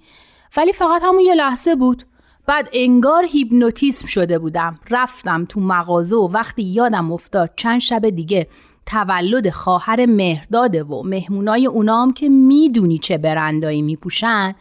ولی 0.57 0.73
فقط 0.73 1.03
همون 1.03 1.21
یه 1.21 1.35
لحظه 1.35 1.75
بود. 1.75 2.03
بعد 2.45 2.69
انگار 2.73 3.25
هیپنوتیسم 3.25 4.07
شده 4.07 4.39
بودم. 4.39 4.79
رفتم 4.89 5.45
تو 5.45 5.59
مغازه 5.59 6.15
و 6.15 6.27
وقتی 6.27 6.63
یادم 6.63 7.11
افتاد 7.11 7.51
چند 7.55 7.79
شب 7.79 8.09
دیگه 8.09 8.47
تولد 8.85 9.49
خواهر 9.49 10.05
مهرداده 10.05 10.83
و 10.83 11.03
مهمونای 11.03 11.65
اونام 11.65 12.13
که 12.13 12.29
می‌دونی 12.29 12.97
چه 12.97 13.17
برندایی 13.17 13.81
میپوشن 13.81 14.55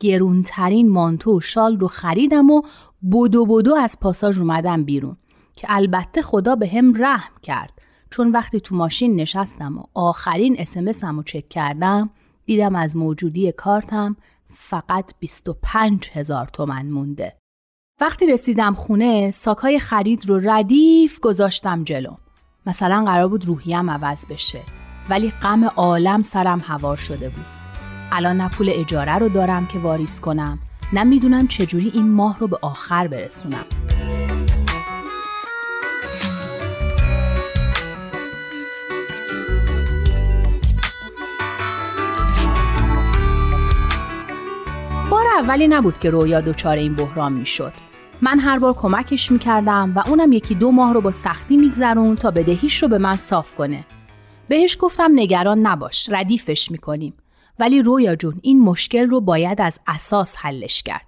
گرونترین 0.00 0.88
مانتو 0.88 1.36
و 1.36 1.40
شال 1.40 1.78
رو 1.78 1.88
خریدم 1.88 2.50
و 2.50 2.62
بدو 3.12 3.46
بدو 3.46 3.74
از 3.74 3.98
پاساژ 4.00 4.38
اومدم 4.38 4.84
بیرون 4.84 5.16
که 5.56 5.66
البته 5.70 6.22
خدا 6.22 6.56
به 6.56 6.68
هم 6.68 7.04
رحم 7.04 7.32
کرد. 7.42 7.72
چون 8.10 8.32
وقتی 8.32 8.60
تو 8.60 8.74
ماشین 8.74 9.16
نشستم 9.16 9.78
و 9.78 9.82
آخرین 9.94 10.56
اسمسم 10.58 11.16
رو 11.16 11.22
چک 11.22 11.48
کردم 11.48 12.10
دیدم 12.46 12.74
از 12.74 12.96
موجودی 12.96 13.52
کارتم 13.52 14.16
فقط 14.70 15.12
25 15.20 16.10
هزار 16.12 16.46
تومن 16.46 16.86
مونده. 16.86 17.36
وقتی 18.00 18.26
رسیدم 18.26 18.74
خونه 18.74 19.30
ساکای 19.30 19.78
خرید 19.78 20.26
رو 20.26 20.40
ردیف 20.44 21.20
گذاشتم 21.20 21.84
جلو. 21.84 22.14
مثلا 22.66 23.04
قرار 23.04 23.28
بود 23.28 23.44
روحیم 23.44 23.90
عوض 23.90 24.26
بشه 24.26 24.60
ولی 25.10 25.32
غم 25.42 25.64
عالم 25.64 26.22
سرم 26.22 26.60
هوار 26.60 26.96
شده 26.96 27.28
بود. 27.28 27.44
الان 28.12 28.36
نه 28.36 28.48
پول 28.48 28.70
اجاره 28.72 29.18
رو 29.18 29.28
دارم 29.28 29.66
که 29.66 29.78
واریس 29.78 30.20
کنم 30.20 30.58
نه 30.92 31.04
می‌دونم 31.04 31.46
چجوری 31.46 31.90
این 31.94 32.10
ماه 32.10 32.38
رو 32.38 32.48
به 32.48 32.58
آخر 32.62 33.08
برسونم. 33.08 33.64
اولی 45.48 45.68
نبود 45.68 45.98
که 45.98 46.10
رویا 46.10 46.40
دچار 46.40 46.76
این 46.76 46.94
بحران 46.94 47.32
می‌شد. 47.32 47.72
من 48.20 48.38
هر 48.38 48.58
بار 48.58 48.74
کمکش 48.74 49.32
می‌کردم 49.32 49.92
و 49.96 50.08
اونم 50.08 50.32
یکی 50.32 50.54
دو 50.54 50.70
ماه 50.70 50.94
رو 50.94 51.00
با 51.00 51.10
سختی 51.10 51.56
میگذرون 51.56 52.16
تا 52.16 52.30
بدهیش 52.30 52.82
رو 52.82 52.88
به 52.88 52.98
من 52.98 53.16
صاف 53.16 53.54
کنه. 53.54 53.84
بهش 54.48 54.76
گفتم 54.80 55.10
نگران 55.14 55.58
نباش 55.58 56.08
ردیفش 56.12 56.70
می‌کنیم. 56.70 57.14
ولی 57.58 57.82
رویا 57.82 58.16
جون 58.16 58.34
این 58.42 58.60
مشکل 58.60 59.10
رو 59.10 59.20
باید 59.20 59.60
از 59.60 59.80
اساس 59.86 60.34
حلش 60.36 60.82
کرد. 60.82 61.06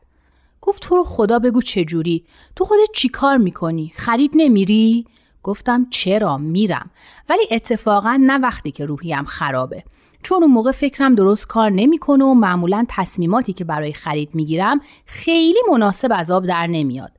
گفت 0.61 0.83
تو 0.83 0.97
رو 0.97 1.05
خدا 1.05 1.39
بگو 1.39 1.63
چجوری 1.63 2.25
تو 2.57 2.65
خودت 2.65 2.89
چیکار 2.95 3.37
می‌کنی؟ 3.37 3.93
خرید 3.97 4.31
نمیری؟ 4.35 5.07
گفتم 5.43 5.87
چرا؟ 5.91 6.39
میرم. 6.39 6.91
ولی 7.29 7.43
اتفاقا 7.51 8.19
نه 8.21 8.39
وقتی 8.39 8.71
که 8.71 8.87
روحیم 8.87 9.25
خرابه. 9.25 9.85
چون 10.23 10.43
اون 10.43 10.53
موقع 10.53 10.71
فکرم 10.71 11.15
درست 11.15 11.47
کار 11.47 11.71
نمی‌کنه 11.71 12.25
و 12.25 12.35
معمولا 12.35 12.87
تصمیماتی 12.89 13.53
که 13.53 13.65
برای 13.65 13.93
خرید 13.93 14.35
می‌گیرم 14.35 14.81
خیلی 15.07 15.59
مناسب 15.73 16.13
از 16.13 16.31
آب 16.31 16.47
در 16.47 16.67
نمیاد. 16.67 17.13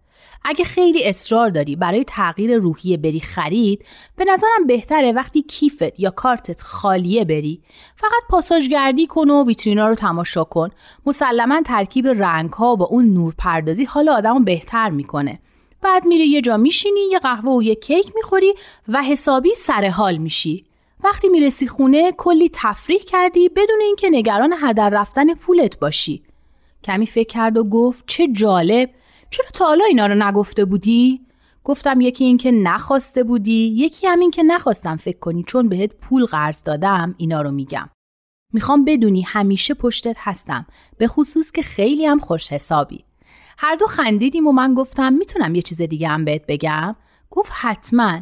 اگه 0.45 0.65
خیلی 0.65 1.03
اصرار 1.03 1.49
داری 1.49 1.75
برای 1.75 2.03
تغییر 2.03 2.57
روحیه 2.57 2.97
بری 2.97 3.19
خرید 3.19 3.85
به 4.15 4.25
نظرم 4.25 4.67
بهتره 4.67 5.11
وقتی 5.11 5.41
کیفت 5.41 5.99
یا 5.99 6.09
کارتت 6.09 6.61
خالیه 6.61 7.25
بری. 7.25 7.61
فقط 7.95 8.23
پاساژگردی 8.29 9.07
کن 9.07 9.29
و 9.29 9.45
ویترینا 9.45 9.87
رو 9.87 9.95
تماشا 9.95 10.43
کن. 10.43 10.69
مسلما 11.05 11.61
ترکیب 11.61 12.07
رنگ 12.07 12.49
ها 12.53 12.75
با 12.75 12.85
اون 12.85 13.13
نور 13.13 13.33
پردازی 13.37 13.85
حال 13.85 14.09
آدمو 14.09 14.39
بهتر 14.39 14.89
می‌کنه. 14.89 15.39
بعد 15.81 16.05
میری 16.05 16.27
یه 16.27 16.41
جا 16.41 16.57
میشینی 16.57 17.09
یه 17.11 17.19
قهوه 17.19 17.51
و 17.51 17.63
یه 17.63 17.75
کیک 17.75 18.11
می‌خوری 18.15 18.53
و 18.87 19.03
حسابی 19.03 19.55
سر 19.55 19.89
حال 19.89 20.17
میشی. 20.17 20.65
وقتی 21.03 21.29
می‌رسی 21.29 21.67
خونه 21.67 22.11
کلی 22.11 22.49
تفریح 22.53 22.99
کردی 22.99 23.49
بدون 23.49 23.81
اینکه 23.81 24.09
نگران 24.11 24.53
هدر 24.61 24.89
رفتن 24.89 25.33
پولت 25.33 25.79
باشی. 25.79 26.23
کمی 26.83 27.05
فکر 27.05 27.27
کرد 27.27 27.57
و 27.57 27.63
گفت 27.63 28.03
چه 28.07 28.27
جالب 28.27 28.89
چرا 29.29 29.45
تا 29.53 29.65
حالا 29.65 29.85
اینا 29.85 30.05
رو 30.05 30.15
نگفته 30.15 30.65
بودی؟ 30.65 31.21
گفتم 31.63 32.01
یکی 32.01 32.23
این 32.23 32.37
که 32.37 32.51
نخواسته 32.51 33.23
بودی 33.23 33.67
یکی 33.67 34.07
هم 34.07 34.19
این 34.19 34.31
که 34.31 34.43
نخواستم 34.43 34.95
فکر 34.95 35.19
کنی 35.19 35.43
چون 35.43 35.69
بهت 35.69 35.91
پول 35.95 36.25
قرض 36.25 36.63
دادم 36.63 37.15
اینا 37.17 37.41
رو 37.41 37.51
میگم. 37.51 37.89
می‌خوام 38.53 38.85
بدونی 38.85 39.21
همیشه 39.21 39.73
پشتت 39.73 40.15
هستم 40.19 40.65
به 40.97 41.07
خصوص 41.07 41.51
که 41.51 41.61
خیلی 41.61 42.05
هم 42.05 42.19
خوش 42.19 42.51
حسابی. 42.51 43.05
هر 43.57 43.75
دو 43.75 43.87
خندیدیم 43.87 44.47
و 44.47 44.51
من 44.51 44.73
گفتم 44.73 45.13
می‌تونم 45.13 45.55
یه 45.55 45.61
چیز 45.61 45.81
دیگه 45.81 46.07
هم 46.07 46.25
بهت 46.25 46.45
بگم؟ 46.47 46.95
گفت 47.29 47.51
حتما 47.55 48.21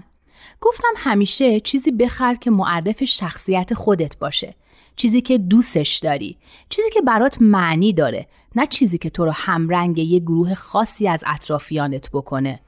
گفتم 0.61 0.93
همیشه 0.97 1.59
چیزی 1.59 1.91
بخر 1.91 2.35
که 2.35 2.51
معرف 2.51 3.03
شخصیت 3.03 3.73
خودت 3.73 4.17
باشه. 4.17 4.55
چیزی 4.95 5.21
که 5.21 5.37
دوستش 5.37 5.97
داری. 5.97 6.37
چیزی 6.69 6.89
که 6.89 7.01
برات 7.01 7.37
معنی 7.41 7.93
داره. 7.93 8.27
نه 8.55 8.67
چیزی 8.67 8.97
که 8.97 9.09
تو 9.09 9.25
رو 9.25 9.31
همرنگ 9.31 9.97
یه 9.97 10.19
گروه 10.19 10.53
خاصی 10.53 11.07
از 11.07 11.23
اطرافیانت 11.27 12.09
بکنه. 12.11 12.59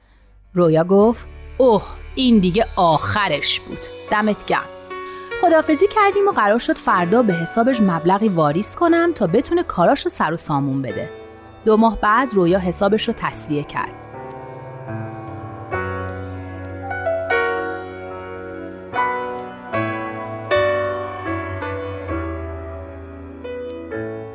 رویا 0.54 0.84
گفت 0.84 1.26
اوه 1.58 1.84
این 2.14 2.38
دیگه 2.38 2.66
آخرش 2.76 3.60
بود. 3.60 3.78
دمت 4.10 4.46
گرم. 4.46 4.68
خدافزی 5.42 5.86
کردیم 5.86 6.28
و 6.28 6.30
قرار 6.30 6.58
شد 6.58 6.78
فردا 6.78 7.22
به 7.22 7.34
حسابش 7.34 7.80
مبلغی 7.80 8.28
واریس 8.28 8.76
کنم 8.76 9.12
تا 9.14 9.26
بتونه 9.26 9.62
کاراش 9.62 10.04
رو 10.04 10.10
سر 10.10 10.32
و 10.32 10.36
سامون 10.36 10.82
بده. 10.82 11.10
دو 11.64 11.76
ماه 11.76 12.00
بعد 12.00 12.34
رویا 12.34 12.58
حسابش 12.58 13.08
رو 13.08 13.14
تصویه 13.16 13.64
کرد. 13.64 14.01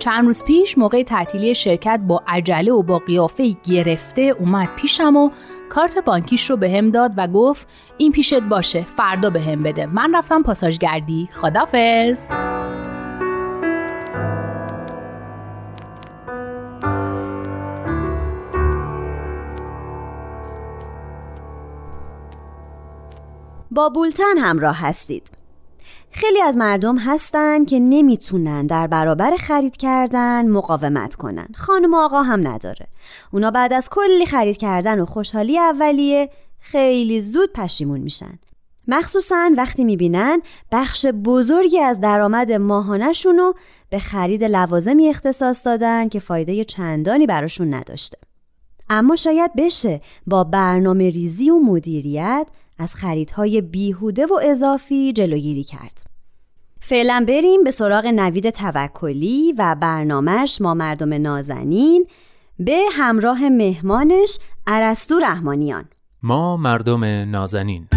چند 0.08 0.26
روز 0.26 0.44
پیش 0.44 0.78
موقع 0.78 1.04
تعطیلی 1.04 1.56
شرکت 1.56 2.00
با 2.08 2.24
عجله 2.28 2.72
و 2.72 2.84
با 2.84 3.00
قیافه 3.00 3.56
گرفته 3.64 4.22
اومد 4.22 4.70
پیشم 4.76 5.16
و 5.16 5.30
کارت 5.70 5.98
بانکیش 5.98 6.50
رو 6.50 6.58
به 6.58 6.72
هم 6.72 6.92
داد 6.92 7.12
و 7.18 7.28
گفت 7.28 7.68
این 7.98 8.12
پیشت 8.12 8.40
باشه 8.42 8.86
فردا 8.98 9.30
به 9.30 9.42
هم 9.42 9.64
بده. 9.64 9.86
من 9.86 10.16
رفتم 10.16 10.44
پاساژگردی. 10.44 11.30
خدافز 11.32 12.20
با 23.72 23.90
بولتن 23.90 24.38
همراه 24.38 24.78
هستید. 24.82 25.37
خیلی 26.20 26.42
از 26.42 26.58
مردم 26.58 26.98
هستن 26.98 27.66
که 27.66 27.80
نمی‌تونن 27.80 28.66
در 28.66 28.88
برابر 28.88 29.36
خرید 29.40 29.78
کردن 29.78 30.48
مقاومت 30.48 31.16
کنن. 31.16 31.48
خانم 31.56 31.94
آقا 31.94 32.22
هم 32.22 32.48
نداره. 32.48 32.88
اونا 33.34 33.52
بعد 33.52 33.74
از 33.74 33.90
کلی 33.90 34.26
خرید 34.26 34.58
کردن 34.58 35.00
و 35.00 35.06
خوشحالی 35.06 35.60
اولیه 35.60 36.30
خیلی 36.60 37.22
زود 37.22 37.54
پشیمون 37.54 38.00
میشن. 38.00 38.40
مخصوصا 38.88 39.50
وقتی 39.58 39.84
می‌بینن 39.84 40.42
بخش 40.72 41.06
بزرگی 41.06 41.80
از 41.80 42.00
درآمد 42.00 42.52
ماهانهشون 42.52 43.38
رو 43.38 43.54
به 43.90 44.00
خرید 44.00 44.44
لوازمی 44.44 45.10
اختصاص 45.10 45.66
دادن 45.66 46.10
که 46.10 46.20
فایده 46.20 46.64
چندانی 46.64 47.26
براشون 47.26 47.74
نداشته. 47.74 48.18
اما 48.90 49.16
شاید 49.16 49.52
بشه 49.58 50.02
با 50.28 50.44
برنامه 50.44 51.10
ریزی 51.10 51.50
و 51.50 51.60
مدیریت 51.60 52.48
از 52.80 52.96
خریدهای 52.96 53.62
بیهوده 53.62 54.26
و 54.26 54.40
اضافی 54.44 55.14
جلوگیری 55.14 55.64
کرد. 55.64 56.07
فعلا 56.90 57.26
بریم 57.28 57.64
به 57.64 57.72
سراغ 57.72 58.06
نوید 58.06 58.50
توکلی 58.50 59.54
و 59.58 59.76
برنامهش 59.82 60.62
ما 60.62 60.74
مردم 60.74 61.14
نازنین 61.14 62.08
به 62.60 62.80
همراه 62.92 63.50
مهمانش 63.50 64.40
عرستو 64.68 65.20
رحمانیان. 65.20 65.86
ما 66.24 66.58
مردم 66.58 67.04
نازنین. 67.04 67.88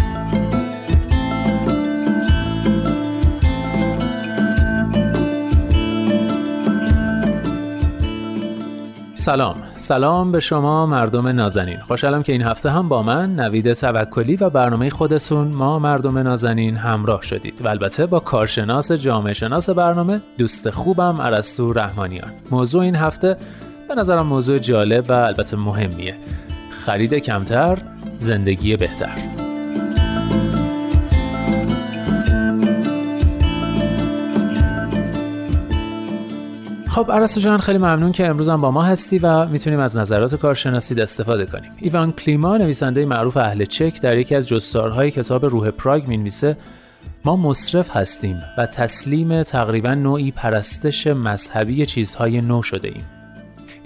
سلام. 9.21 9.55
سلام 9.75 10.31
به 10.31 10.39
شما 10.39 10.85
مردم 10.85 11.27
نازنین. 11.27 11.79
خوشحالم 11.79 12.23
که 12.23 12.31
این 12.31 12.41
هفته 12.41 12.69
هم 12.69 12.89
با 12.89 13.03
من 13.03 13.35
نوید 13.35 13.73
توکلی 13.73 14.35
و 14.35 14.49
برنامه 14.49 14.89
خودتون 14.89 15.47
ما 15.47 15.79
مردم 15.79 16.17
نازنین 16.17 16.75
همراه 16.75 17.21
شدید. 17.21 17.53
و 17.63 17.67
البته 17.67 18.05
با 18.05 18.19
کارشناس 18.19 18.91
جامعه 18.91 19.33
شناس 19.33 19.69
برنامه 19.69 20.21
دوست 20.37 20.69
خوبم 20.69 21.21
عرستو 21.21 21.73
رحمانیان. 21.73 22.31
موضوع 22.51 22.81
این 22.81 22.95
هفته 22.95 23.37
به 23.87 23.95
نظرم 23.95 24.27
موضوع 24.27 24.57
جالب 24.57 25.05
و 25.09 25.13
البته 25.13 25.57
مهمیه. 25.57 26.15
خرید 26.85 27.13
کمتر 27.13 27.77
زندگی 28.17 28.75
بهتر. 28.75 29.50
خب 36.91 37.11
عرستو 37.11 37.41
جان 37.41 37.57
خیلی 37.57 37.77
ممنون 37.77 38.11
که 38.11 38.27
امروز 38.27 38.49
هم 38.49 38.61
با 38.61 38.71
ما 38.71 38.81
هستی 38.81 39.19
و 39.19 39.45
می‌تونیم 39.45 39.79
از 39.79 39.97
نظرات 39.97 40.35
کارشناسی 40.35 41.01
استفاده 41.01 41.45
کنیم. 41.45 41.71
ایوان 41.77 42.11
کلیما 42.11 42.57
نویسنده 42.57 43.05
معروف 43.05 43.37
اهل 43.37 43.65
چک 43.65 44.01
در 44.01 44.17
یکی 44.17 44.35
از 44.35 44.47
جستارهای 44.47 45.11
کتاب 45.11 45.45
روح 45.45 45.71
پراگ 45.71 46.07
می‌نویسه 46.07 46.57
ما 47.25 47.35
مصرف 47.35 47.95
هستیم 47.97 48.43
و 48.57 48.65
تسلیم 48.65 49.43
تقریبا 49.43 49.93
نوعی 49.93 50.31
پرستش 50.31 51.07
مذهبی 51.07 51.85
چیزهای 51.85 52.41
نو 52.41 52.63
شده 52.63 52.87
ایم. 52.87 53.03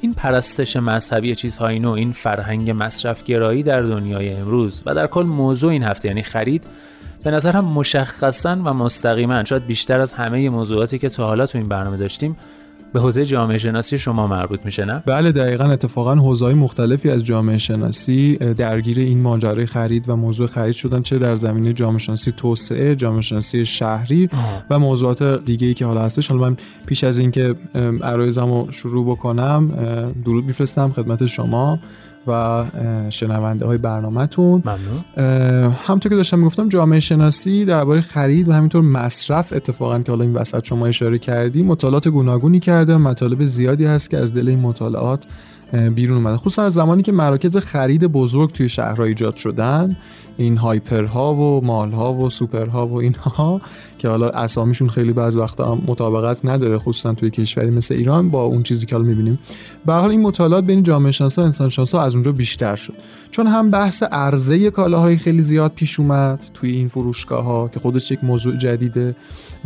این 0.02 0.14
پرستش 0.14 0.76
مذهبی 0.76 1.36
چیزهای 1.36 1.80
نو 1.80 1.92
این 1.92 2.12
فرهنگ 2.12 2.74
مصرفگرایی 2.78 3.64
در 3.64 3.82
دنیای 3.82 4.34
امروز 4.34 4.84
و 4.86 4.96
در 4.96 5.08
کل 5.08 5.24
موضوع 5.24 5.72
این 5.72 5.84
هفته 5.84 6.08
یعنی 6.08 6.24
خرید 6.24 6.64
به 7.24 7.32
نظرم 7.32 7.66
مشخصا 7.66 8.58
و 8.64 8.74
مستقیما 8.74 9.44
شاید 9.44 9.66
بیشتر 9.66 10.00
از 10.00 10.14
همه 10.14 10.50
موضوعاتی 10.50 11.00
که 11.00 11.10
تا 11.10 11.28
حالا 11.28 11.46
تو 11.46 11.58
این 11.58 11.68
برنامه 11.68 11.98
داشتیم 11.98 12.38
به 12.96 13.02
حوزه 13.02 13.26
جامعه 13.26 13.58
شناسی 13.58 13.98
شما 13.98 14.28
مربوط 14.28 14.60
میشه 14.66 14.86
نه؟ 14.86 15.04
بله 15.06 15.32
دقیقا. 15.32 15.64
اتفاقا 15.64 16.16
حوزه‌های 16.16 16.54
مختلفی 16.54 17.10
از 17.10 17.24
جامعه 17.24 17.58
شناسی 17.58 18.36
درگیر 18.36 19.00
این 19.00 19.22
ماجرای 19.22 19.66
خرید 19.66 20.10
و 20.10 20.16
موضوع 20.16 20.48
خرید 20.48 20.74
شدن 20.74 21.02
چه 21.02 21.20
در 21.20 21.36
زمینه 21.36 21.74
جامعه 21.74 22.00
شناسی 22.00 22.32
توسعه، 22.32 22.96
جامعه 22.96 23.22
شناسی 23.22 23.66
شهری 23.66 24.30
و 24.70 24.80
موضوعات 24.80 25.24
دیگه 25.24 25.68
ای 25.68 25.74
که 25.74 25.86
حالا 25.86 26.02
هستش. 26.02 26.28
حالا 26.28 26.42
من 26.42 26.58
پیش 26.86 27.04
از 27.04 27.18
اینکه 27.18 27.56
عرایزمو 28.04 28.72
شروع 28.72 29.06
بکنم 29.06 29.68
درود 30.26 30.46
میفرستم 30.46 30.92
خدمت 30.92 31.26
شما. 31.26 31.80
و 32.28 32.66
شنونده 33.10 33.66
های 33.66 33.78
برنامهتون. 33.78 34.64
ممنون. 34.66 35.74
همطور 35.88 36.10
که 36.10 36.16
داشتم 36.16 36.40
می‌گفتم 36.40 36.70
جامعه 36.70 37.00
شناسی 37.00 37.66
درباره 37.66 38.02
خرید 38.02 38.50
و 38.50 38.54
همینطور 38.54 38.82
مصرف 38.82 39.54
اتفاقا 39.54 40.00
که 40.00 40.12
حالا 40.12 40.24
این 40.24 40.34
وسط 40.34 40.66
شما 40.66 40.86
اشاره 40.88 41.18
کردی 41.18 41.64
مطالعات 41.64 42.08
گوناگونی 42.08 42.60
کرده 42.60 42.98
مطالب 42.98 43.46
زیادی 43.46 43.86
هست 43.86 44.10
که 44.10 44.18
از 44.18 44.34
دل 44.34 44.50
این 44.50 44.60
مطالعات 44.60 45.24
بیرون 45.72 46.18
اومده 46.18 46.38
خصوصا 46.38 46.64
از 46.64 46.74
زمانی 46.74 47.04
که 47.04 47.12
مراکز 47.12 47.58
خرید 47.58 48.06
بزرگ 48.08 48.52
توی 48.52 48.70
شهرها 48.70 49.04
ایجاد 49.04 49.36
شدن 49.36 49.96
این 50.38 50.58
هایپرها 50.58 51.34
و 51.34 51.66
مالها 51.66 52.14
و 52.14 52.30
سوپرها 52.30 52.88
و 52.88 52.96
اینها 52.96 53.62
که 53.98 54.08
حالا 54.08 54.30
اسامیشون 54.30 54.90
خیلی 54.90 55.14
بعض 55.14 55.36
وقتا 55.36 55.78
مطابقت 55.88 56.46
نداره 56.46 56.78
خصوصا 56.78 57.14
توی 57.14 57.30
کشوری 57.30 57.70
مثل 57.70 57.96
ایران 57.96 58.30
با 58.30 58.44
اون 58.44 58.64
چیزی 58.64 58.86
که 58.86 58.96
حالا 58.96 59.08
می‌بینیم. 59.08 59.40
به 59.86 59.94
حال 59.94 60.10
این 60.10 60.22
مطالعات 60.22 60.64
بین 60.64 60.84
جامعه 60.84 61.12
شناسا 61.12 61.44
انسان 61.44 61.70
شناسا 61.70 62.02
از 62.02 62.14
اونجا 62.14 62.32
بیشتر 62.32 62.76
شد. 62.76 62.94
چون 63.32 63.48
هم 63.48 63.70
بحث 63.70 64.04
عرضه 64.04 64.72
کالاهای 64.72 65.18
خیلی 65.18 65.42
زیاد 65.42 65.72
پیش 65.76 66.00
اومد 66.00 66.46
توی 66.54 66.72
این 66.72 66.88
فروشگاه 66.88 67.44
ها 67.44 67.68
که 67.68 67.80
خودش 67.80 68.12
یک 68.12 68.24
موضوع 68.24 68.58
جدیده. 68.58 69.16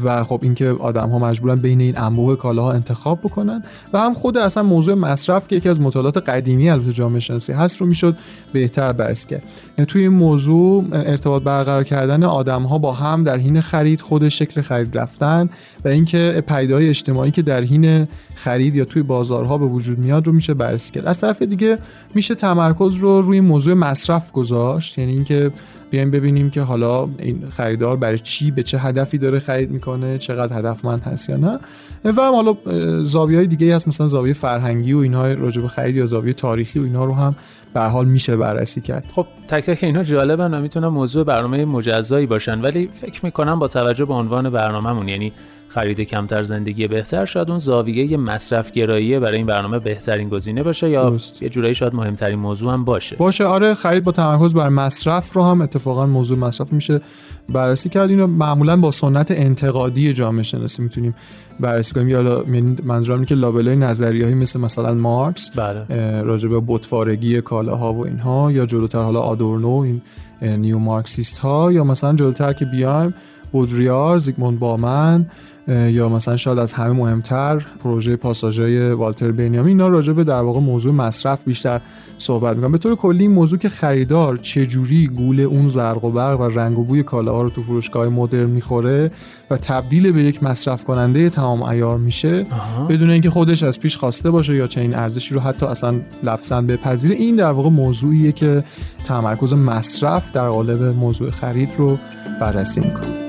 و 0.04 0.24
خب 0.24 0.40
اینکه 0.44 0.70
آدم 0.70 1.10
ها 1.10 1.20
مجبورن 1.20 1.56
بین 1.56 1.82
این 1.82 1.98
انواع 1.98 2.36
کالاها 2.36 2.72
انتخاب 2.72 3.20
بکنن 3.20 3.64
و 3.94 4.00
هم 4.00 4.14
خود 4.14 4.38
اصلا 4.38 4.64
موضوع 4.64 4.96
مصرف 4.96 5.48
که 5.48 5.56
یکی 5.56 5.70
از 5.70 5.82
مطالعات 5.82 6.18
قدیمی 6.18 6.70
البته 6.70 6.94
جامعه 6.94 7.20
شناسی 7.20 7.54
هست 7.54 7.82
رو 7.82 7.88
می‌شد 7.88 8.16
بهتر 8.54 8.94
بررسی 8.94 9.28
کرد. 9.28 9.44
توی 9.88 10.02
این 10.02 10.14
موضوع 10.14 10.86
ارتباط 10.92 11.44
برقرار 11.44 11.84
کردن 11.84 12.24
آدم 12.24 12.64
ها 12.64 12.78
با 12.78 12.92
هم 12.92 13.24
در 13.24 13.38
حین 13.38 13.62
خرید 13.62 14.02
خود 14.02 14.30
شکل 14.30 14.62
خرید 14.62 14.98
رفتن 14.98 15.50
و 15.86 15.88
اینکه 15.88 16.44
پیدای 16.48 16.90
اجتماعی 16.90 17.32
که 17.32 17.42
در 17.42 17.62
حین 17.62 18.08
خرید 18.44 18.76
یا 18.76 18.86
توی 18.86 19.04
بازارها 19.04 19.58
به 19.58 19.66
وجود 19.66 20.00
میاد 20.00 20.28
رو 20.28 20.34
میشه 20.34 20.54
بررسی 20.54 20.92
کرد 20.92 21.06
از 21.06 21.20
طرف 21.20 21.42
دیگه 21.42 21.78
میشه 22.16 22.36
تمرکز 22.36 22.96
رو 22.96 23.22
روی 23.22 23.40
موضوع 23.40 23.74
مصرف 23.74 24.32
گذاشت. 24.32 24.98
یعنی 24.98 25.12
اینکه 25.12 25.52
بیایم 25.92 26.12
ببینیم 26.12 26.50
که 26.50 26.62
حالا 26.62 27.10
این 27.20 27.44
خریدار 27.50 27.98
برای 27.98 28.20
چی 28.20 28.52
به 28.52 28.64
چه 28.64 28.80
هدفی 28.80 29.18
داره 29.18 29.40
خرید 29.40 29.72
می‌کنه 29.72 30.18
چقدر 30.18 30.60
هدفمند 30.60 31.02
هست 31.02 31.30
یا 31.30 31.38
نه. 31.38 31.60
و 32.06 32.22
هم 32.22 32.34
حالا 32.34 32.56
زاویه 33.04 33.38
های 33.38 33.48
دیگه 33.48 33.76
هست 33.76 33.88
مثلا 33.88 34.08
زاویه 34.08 34.34
فرهنگی 34.34 34.94
و 34.94 34.98
اینها 34.98 35.34
راجع 35.34 35.62
به 35.62 35.68
خرید 35.68 35.96
یا 35.96 36.06
زاویه 36.06 36.34
تاریخی 36.34 36.80
و 36.80 36.84
اینها 36.84 37.06
رو 37.06 37.14
هم 37.14 37.36
به 37.74 37.82
حال 37.82 38.06
میشه 38.06 38.36
بررسی 38.36 38.82
کرد. 38.82 39.06
خب 39.12 39.26
تک 39.48 39.66
تک 39.66 39.84
اینها 39.84 40.04
جالبن 40.04 40.54
و 40.54 40.62
می‌تونن 40.62 40.88
موضوع 40.88 41.24
برنامه 41.24 41.66
مجزایی 41.66 42.26
باشن 42.26 42.62
ولی 42.62 42.90
فکر 42.94 43.26
می‌کنم 43.26 43.60
با 43.60 43.68
توجه 43.68 44.06
به 44.06 44.14
عنوان 44.14 44.50
برنامهمون 44.50 45.08
یعنی 45.08 45.34
خرید 45.70 46.02
کمتر 46.02 46.42
زندگی 46.42 46.88
بهتر 46.88 47.26
شاید 47.26 47.50
اون 47.50 47.60
زاویه 47.60 48.18
مصرف 48.18 48.72
گرایی 48.72 49.20
برای 49.20 49.38
این 49.38 49.46
برنامه 49.46 49.80
بهترین 49.80 50.30
گزینه 50.30 50.64
باشه 50.64 50.90
یا 50.90 51.10
درست. 51.10 51.42
یه 51.44 51.50
جورایی 51.50 51.74
شاید 51.74 51.96
مهمترین 51.96 52.40
موضوع 52.40 52.74
هم 52.74 52.86
باشه 52.86 53.16
باشه 53.16 53.46
آره 53.46 53.74
خرید 53.74 54.04
با 54.04 54.12
تمرکز 54.12 54.54
بر 54.54 54.70
مصرف 54.70 55.34
رو 55.34 55.44
هم 55.44 55.62
اتفاقا 55.62 56.06
موضوع 56.06 56.38
مصرف 56.38 56.74
میشه 56.74 57.02
بررسی 57.50 57.90
کرد 57.90 58.10
اینو 58.10 58.28
معمولا 58.28 58.78
با 58.78 58.92
سنت 58.92 59.32
انتقادی 59.32 60.14
جامعه 60.14 60.44
شناسی 60.44 60.82
می‌تونیم 60.82 61.16
بررسی 61.60 61.94
کنیم 61.94 62.10
یا 62.10 62.44
یعنی 62.48 62.78
منظورم 62.84 63.26
که 63.26 63.36
لابلای 63.36 63.76
نظریه‌ای 63.76 64.34
مثل 64.34 64.60
مثلا 64.60 64.94
مارکس 64.94 65.52
بله. 65.56 66.22
راجع 66.22 66.50
به 66.50 66.62
بتوارگی 66.68 67.42
کالاها 67.42 67.94
و 67.94 68.06
اینها 68.06 68.52
یا 68.52 68.66
جلوتر 68.66 69.02
حالا 69.02 69.20
آدورنو 69.20 69.68
این 69.78 70.02
نیو 70.42 70.80
مارکسیست 70.80 71.40
ها 71.40 71.72
یا 71.72 71.84
مثلا 71.84 72.16
جلوتر 72.16 72.54
که 72.54 72.66
بیایم 72.66 73.14
بودریار 73.52 74.18
زیگموند 74.18 74.60
بامن 74.60 75.26
یا 75.70 76.10
مثلا 76.10 76.38
شاید 76.38 76.60
از 76.60 76.74
همه 76.74 76.92
مهمتر 76.92 77.66
پروژه 77.84 78.16
پاساژهای 78.16 78.92
والتر 78.92 79.32
بنیامین 79.32 79.68
اینا 79.68 79.88
راجع 79.88 80.14
به 80.14 80.24
در 80.24 80.42
واقع 80.42 80.60
موضوع 80.60 80.94
مصرف 80.94 81.44
بیشتر 81.44 81.82
صحبت 82.18 82.56
می‌کنم 82.56 82.72
به 82.72 82.78
طور 82.78 82.96
کلی 82.96 83.24
این 83.24 83.32
موضوع 83.32 83.60
که 83.60 83.70
خریدار 83.70 84.38
چجوری 84.38 85.08
گول 85.08 85.40
اون 85.40 85.70
زرق 85.70 86.04
و 86.04 86.12
برق 86.12 86.40
و 86.40 86.44
رنگ 86.44 86.80
و 86.80 86.84
بوی 86.84 87.04
کالاها 87.04 87.42
رو 87.42 87.50
تو 87.50 87.64
فروشگاه 87.64 88.08
مدرن 88.08 88.50
می‌خوره 88.50 89.12
و 89.52 89.58
تبدیل 89.58 90.12
به 90.12 90.24
یک 90.24 90.44
مصرف 90.44 90.84
کننده 90.84 91.30
تمام 91.30 91.64
ایار 91.64 91.98
میشه 91.98 92.46
آها. 92.52 92.86
بدون 92.86 93.10
اینکه 93.10 93.30
خودش 93.30 93.64
از 93.64 93.80
پیش 93.80 93.98
خواسته 93.98 94.32
باشه 94.32 94.56
یا 94.56 94.68
چنین 94.68 94.96
ارزشی 94.96 95.34
رو 95.34 95.40
حتی 95.40 95.66
اصلا 95.66 95.96
لفظا 96.24 96.62
بپذیره 96.62 97.16
این 97.16 97.36
در 97.36 97.52
واقع 97.52 97.70
موضوعیه 97.70 98.32
که 98.32 98.64
تمرکز 99.04 99.54
مصرف 99.54 100.32
در 100.34 100.50
قالب 100.50 100.84
موضوع 100.84 101.30
خرید 101.30 101.70
رو 101.78 101.98
بررسی 102.42 102.80
می‌کنه 102.80 103.29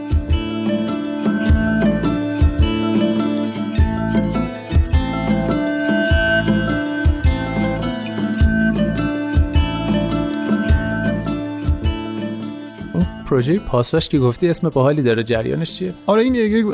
پروژه 13.31 13.59
پاساش 13.59 14.09
که 14.09 14.19
گفتی 14.19 14.49
اسم 14.49 14.69
باحالی 14.69 15.03
داره 15.03 15.23
جریانش 15.23 15.77
چیه؟ 15.77 15.95
آره 16.07 16.23
این 16.23 16.35
یک 16.35 16.67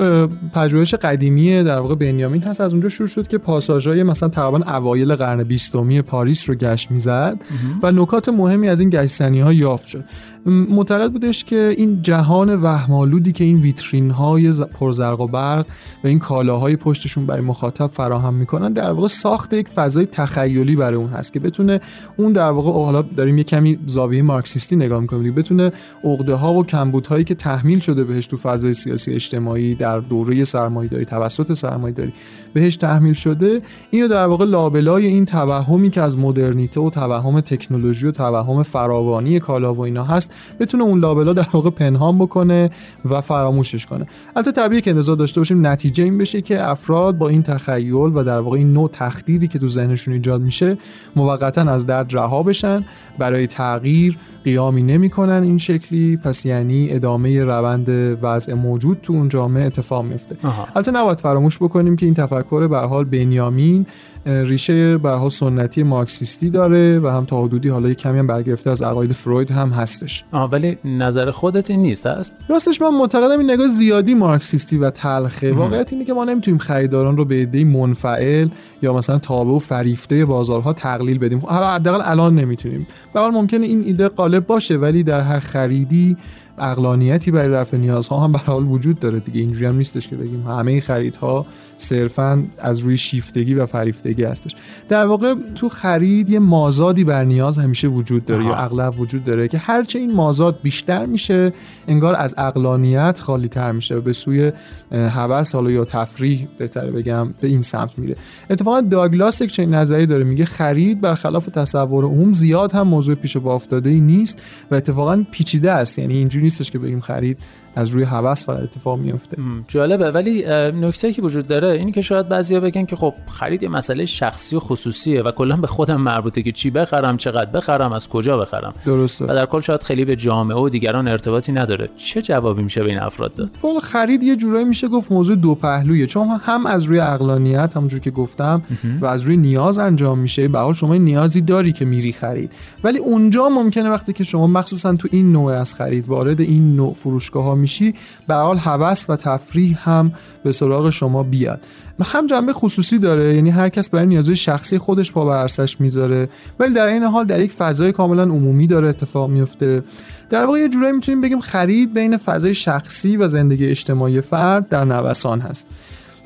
پژوهش 0.54 0.94
قدیمی 0.94 1.64
در 1.64 1.78
واقع 1.78 1.94
بنیامین 1.94 2.42
هست. 2.42 2.60
از 2.60 2.72
اونجا 2.72 2.88
شروع 2.88 3.08
شد 3.08 3.28
که 3.28 3.38
پاساژهای 3.38 4.02
مثلا 4.02 4.28
تقریبا 4.28 4.72
اوایل 4.72 5.14
قرن 5.14 5.42
بیستمی 5.42 6.02
پاریس 6.02 6.48
رو 6.48 6.54
گشت 6.54 6.90
می‌زد 6.90 7.40
و 7.82 7.92
نکات 7.92 8.28
مهمی 8.28 8.68
از 8.68 8.80
این 8.80 8.90
گشتنی 8.90 9.40
ها 9.40 9.52
یافت 9.52 9.86
شد. 9.86 10.04
معتقد 10.46 11.12
بودش 11.12 11.44
که 11.44 11.74
این 11.78 12.02
جهان 12.02 12.62
وهمالودی 12.62 13.32
که 13.32 13.44
این 13.44 13.56
ویترین 13.56 14.10
های 14.10 14.52
پرزرق 14.52 15.20
و 15.20 15.26
برق 15.26 15.66
و 16.04 16.06
این 16.06 16.18
کالاهای 16.18 16.76
پشتشون 16.76 17.26
برای 17.26 17.40
مخاطب 17.40 17.86
فراهم 17.86 18.34
می‌کنن 18.34 18.72
در 18.72 18.92
واقع 18.92 19.06
ساخت 19.06 19.52
یک 19.52 19.68
فضای 19.68 20.06
تخیلی 20.06 20.76
برای 20.76 20.96
اون 20.96 21.08
هست 21.08 21.32
که 21.32 21.40
بتونه 21.40 21.80
اون 22.16 22.32
در 22.32 22.50
واقع 22.50 22.72
حالا 22.72 23.02
داریم 23.02 23.38
یه 23.38 23.44
کمی 23.44 23.78
زاویه 23.86 24.22
مارکسیستی 24.22 24.76
نگاه 24.76 25.00
می‌کنیم 25.00 25.34
بتونه 25.34 25.72
عقده 26.04 26.34
ها 26.34 26.54
و 26.54 26.64
کمبودهایی 26.64 27.24
که 27.24 27.34
تحمیل 27.34 27.78
شده 27.78 28.04
بهش 28.04 28.26
تو 28.26 28.36
فضای 28.36 28.74
سیاسی 28.74 29.12
اجتماعی 29.12 29.74
در 29.74 30.00
دوره 30.00 30.44
سرمایه‌داری 30.44 31.04
توسط 31.04 31.52
سرمایه‌داری 31.52 32.12
بهش 32.54 32.76
تحمیل 32.76 33.12
شده 33.12 33.62
اینو 33.90 34.08
در 34.08 34.26
واقع 34.26 34.44
لابلای 34.44 35.06
این 35.06 35.24
توهمی 35.24 35.90
که 35.90 36.00
از 36.00 36.18
مدرنیته 36.18 36.80
و 36.80 36.90
توهم 36.90 37.40
تکنولوژی 37.40 38.06
و 38.06 38.10
توهم 38.10 38.62
فراوانی 38.62 39.40
کالا 39.40 39.74
و 39.74 39.80
اینا 39.80 40.04
هست 40.04 40.32
بتونه 40.60 40.84
اون 40.84 41.00
لابلا 41.00 41.32
در 41.32 41.46
واقع 41.52 41.70
پنهان 41.70 42.18
بکنه 42.18 42.70
و 43.04 43.20
فراموشش 43.20 43.86
کنه. 43.86 44.06
البته 44.36 44.52
طبیعیه 44.52 44.80
که 44.80 44.90
انتظار 44.90 45.16
داشته 45.16 45.40
باشیم 45.40 45.66
نتیجه 45.66 46.04
این 46.04 46.18
بشه 46.18 46.40
که 46.40 46.70
افراد 46.70 47.18
با 47.18 47.28
این 47.28 47.42
تخیل 47.42 47.92
و 47.94 48.24
در 48.24 48.38
واقع 48.38 48.58
این 48.58 48.72
نوع 48.72 48.90
تخدیری 48.92 49.48
که 49.48 49.58
تو 49.58 49.68
ذهنشون 49.68 50.14
ایجاد 50.14 50.40
میشه 50.40 50.78
موقتا 51.16 51.60
از 51.60 51.86
درد 51.86 52.14
رها 52.14 52.42
بشن 52.42 52.84
برای 53.18 53.46
تغییر 53.46 54.18
قیامی 54.46 54.82
نمی‌کنن 54.82 55.42
این 55.42 55.58
شکلی. 55.58 56.16
پس 56.16 56.46
یعنی 56.46 56.88
ادامه 56.90 57.44
روند 57.44 57.88
وضع 58.22 58.54
موجود 58.54 58.98
تو 59.02 59.12
اون 59.12 59.28
جامعه 59.28 59.64
اتفاق 59.64 60.04
میفته 60.04 60.36
البته 60.74 60.90
نباید 60.90 61.20
فراموش 61.20 61.58
بکنیم 61.58 61.96
که 61.96 62.06
این 62.06 62.14
تفکر 62.14 62.66
به 62.66 62.78
حال 62.78 63.04
بنیامین 63.04 63.86
ریشه 64.26 64.98
به 64.98 65.10
حال 65.10 65.30
سنتی 65.30 65.82
مارکسیستی 65.82 66.50
داره 66.50 66.98
و 66.98 67.08
هم 67.08 67.24
تا 67.24 67.42
حدودی 67.44 67.68
حالا 67.68 67.94
کمی 67.94 68.18
هم 68.18 68.26
برگرفته 68.26 68.70
از 68.70 68.82
عقاید 68.82 69.12
فروید 69.12 69.50
هم 69.50 69.70
هستش. 69.70 70.24
آه 70.32 70.50
ولی 70.50 70.78
نظر 70.84 71.30
خودت 71.30 71.70
این 71.70 71.80
نیست 71.80 72.06
هست؟ 72.06 72.36
راستش 72.48 72.82
من 72.82 72.88
معتقدم 72.88 73.38
این 73.38 73.50
نگاه 73.50 73.68
زیادی 73.68 74.14
مارکسیستی 74.14 74.78
و 74.78 74.90
تلخه. 74.90 75.52
واقعیت 75.52 75.92
اینه 75.92 76.04
که 76.04 76.12
ما 76.12 76.24
نمی‌تونیم 76.24 76.58
خریداران 76.58 77.16
رو 77.16 77.24
به 77.24 77.34
عده 77.34 77.64
منفعل 77.64 78.48
یا 78.82 78.94
مثلا 78.94 79.18
تابع 79.18 79.50
و 79.50 79.58
فریفته 79.58 80.24
بازارها 80.24 80.72
تقلیل 80.72 81.18
بدیم. 81.18 81.38
حالا 81.38 81.70
حداقل 81.70 82.00
الان 82.04 82.34
نمی‌تونیم. 82.34 82.86
به 83.14 83.20
ممکنه 83.20 83.66
این 83.66 83.84
ایده 83.84 84.08
غالب 84.36 84.46
باشه 84.46 84.76
ولی 84.76 85.02
در 85.02 85.20
هر 85.20 85.38
خریدی 85.38 86.16
اقلانیتی 86.58 87.30
برای 87.30 87.48
رفع 87.48 87.76
نیازها 87.76 88.18
هم 88.18 88.32
به 88.32 88.38
حال 88.38 88.66
وجود 88.66 89.00
داره 89.00 89.18
دیگه. 89.18 89.40
اینجوری 89.40 89.66
هم 89.66 89.76
نیستش 89.76 90.08
که 90.08 90.16
بگیم 90.16 90.46
همه 90.48 90.80
خریدها 90.80 91.46
صرفا 91.78 92.44
از 92.58 92.78
روی 92.78 92.96
شیفتگی 92.96 93.54
و 93.54 93.66
فریفتگی 93.66 94.24
هستش. 94.24 94.56
در 94.88 95.06
واقع 95.06 95.34
تو 95.54 95.68
خرید 95.68 96.30
یه 96.30 96.38
مازادی 96.38 97.04
بر 97.04 97.24
نیاز 97.24 97.58
همیشه 97.58 97.88
وجود 97.88 98.24
داره 98.24 98.44
یا 98.44 98.54
اغلب 98.54 99.00
وجود 99.00 99.24
داره 99.24 99.48
که 99.48 99.58
هرچه 99.58 99.98
این 99.98 100.14
مازاد 100.14 100.58
بیشتر 100.62 101.06
میشه 101.06 101.52
انگار 101.88 102.14
از 102.14 102.34
اقلانیت 102.38 103.20
خالی 103.20 103.48
تر 103.48 103.72
میشه 103.72 103.94
و 103.94 104.00
به 104.00 104.12
سوی 104.12 104.52
هوس 104.92 105.54
حالا 105.54 105.70
یا 105.70 105.84
تفریح 105.84 106.48
بهتره 106.58 106.90
بگم 106.90 107.34
به 107.40 107.48
این 107.48 107.62
سمت 107.62 107.98
میره. 107.98 108.16
اتفاقا 108.50 108.80
داگلاس 108.80 109.40
یک 109.40 109.52
چنین 109.52 109.74
نظری 109.74 110.06
داره. 110.06 110.24
میگه 110.24 110.44
خرید 110.44 111.00
برخلاف 111.00 111.46
تصور 111.46 112.04
عموم 112.04 112.32
زیاد 112.32 112.72
هم 112.72 112.88
موضوع 112.88 113.14
پیش 113.14 113.36
با 113.36 113.54
افتاده 113.54 113.90
ای 113.90 114.00
نیست 114.00 114.42
و 114.70 114.74
اتفاقا 114.74 115.24
پیچیده 115.30 115.72
است. 115.72 115.98
یعنی 115.98 116.14
اینجوری 116.16 116.45
نیستش 116.46 116.70
که 116.70 116.78
بگیم 116.78 117.00
خرید. 117.00 117.38
از 117.76 117.90
روی 117.90 118.04
هوس 118.04 118.44
فقط 118.44 118.62
اتفاق 118.62 118.98
میفته 118.98 119.36
جالبه. 119.68 120.10
ولی 120.10 120.44
نکته 120.72 121.12
که 121.12 121.22
وجود 121.22 121.46
داره 121.46 121.68
اینی 121.68 121.92
که 121.92 122.00
شاید 122.00 122.28
بعضیا 122.28 122.60
بگن 122.60 122.84
که 122.84 122.96
خب 122.96 123.14
خرید 123.26 123.62
یه 123.62 123.68
مسئله 123.68 124.04
شخصی 124.04 124.56
و 124.56 124.60
خصوصیه 124.60 125.22
و 125.22 125.30
کلا 125.30 125.56
به 125.56 125.66
خودم 125.66 126.00
مربوطه 126.00 126.42
که 126.42 126.52
چی 126.52 126.70
بخرم 126.70 127.16
چقدر 127.16 127.50
بخرم 127.50 127.92
از 127.92 128.08
کجا 128.08 128.38
بخرم. 128.38 128.72
درسته. 128.86 129.24
و 129.24 129.28
در 129.28 129.46
کل 129.46 129.60
شاید 129.60 129.82
خیلی 129.82 130.04
به 130.04 130.16
جامعه 130.16 130.56
و 130.56 130.68
دیگران 130.68 131.08
ارتباطی 131.08 131.52
نداره. 131.52 131.88
چه 131.96 132.22
جوابی 132.22 132.62
میشه 132.62 132.82
به 132.82 132.88
این 132.88 132.98
افراد 132.98 133.34
داد؟ 133.34 133.50
والا 133.62 133.80
خرید 133.80 134.22
یه 134.22 134.36
جورایی 134.36 134.64
میشه 134.64 134.88
گفت 134.88 135.12
موضوع 135.12 135.36
دو 135.36 135.54
پهلویه. 135.54 136.06
چون 136.06 136.28
هم 136.42 136.66
از 136.66 136.84
روی 136.84 136.98
عقلانیت 136.98 137.76
همونجور 137.76 138.00
که 138.00 138.10
گفتم 138.10 138.62
و 139.00 139.06
از 139.06 139.22
روی 139.22 139.36
نیاز 139.36 139.78
انجام 139.78 140.18
میشه. 140.18 140.48
به 140.48 140.58
حال 140.58 140.74
شما 140.74 140.94
نیازی 140.94 141.40
داری 141.40 141.72
که 141.72 141.84
میری 141.84 142.12
خرید. 142.12 142.52
ولی 142.84 142.98
اونجا 142.98 143.48
ممکنه 143.48 143.90
وقتی 143.90 144.12
که 144.12 144.24
شما 144.24 144.46
مخصوصا 144.46 144.96
تو 144.96 145.08
این 145.10 145.32
نوع 145.32 145.52
از 145.52 145.74
خرید 145.74 146.08
وارد 146.08 146.40
این 146.40 146.76
نوع 146.76 146.94
فروشگاه 146.94 147.44
ها 147.44 147.54
میشی 147.66 147.94
به 148.28 148.34
حال 148.34 148.58
هوس 148.58 149.10
و 149.10 149.16
تفریح 149.16 149.90
هم 149.90 150.12
به 150.44 150.52
سراغ 150.52 150.90
شما 150.90 151.22
بیاد. 151.22 151.60
هم 152.04 152.26
جنبه 152.26 152.52
خصوصی 152.52 152.98
داره 152.98 153.34
یعنی 153.34 153.50
هر 153.50 153.68
کس 153.68 153.90
برای 153.90 154.06
نیازهای 154.06 154.36
شخصی 154.36 154.78
خودش 154.78 155.12
پا 155.12 155.24
بر 155.24 155.48
می‌ذاره. 155.78 156.28
ولی 156.58 156.74
در 156.74 156.86
این 156.86 157.02
حال 157.02 157.24
در 157.24 157.40
یک 157.40 157.52
فضای 157.52 157.92
کاملا 157.92 158.22
عمومی 158.22 158.66
داره 158.66 158.88
اتفاق 158.88 159.30
میفته 159.30 159.82
در 160.30 160.44
واقع 160.44 160.58
یه 160.58 160.68
جورایی 160.68 160.92
می‌تونیم 160.92 161.20
بگیم 161.20 161.40
خرید 161.40 161.94
بین 161.94 162.16
فضای 162.16 162.54
شخصی 162.54 163.16
و 163.16 163.28
زندگی 163.28 163.66
اجتماعی 163.66 164.20
فرد 164.20 164.68
در 164.68 164.84
نوسان 164.84 165.40
هست. 165.40 165.68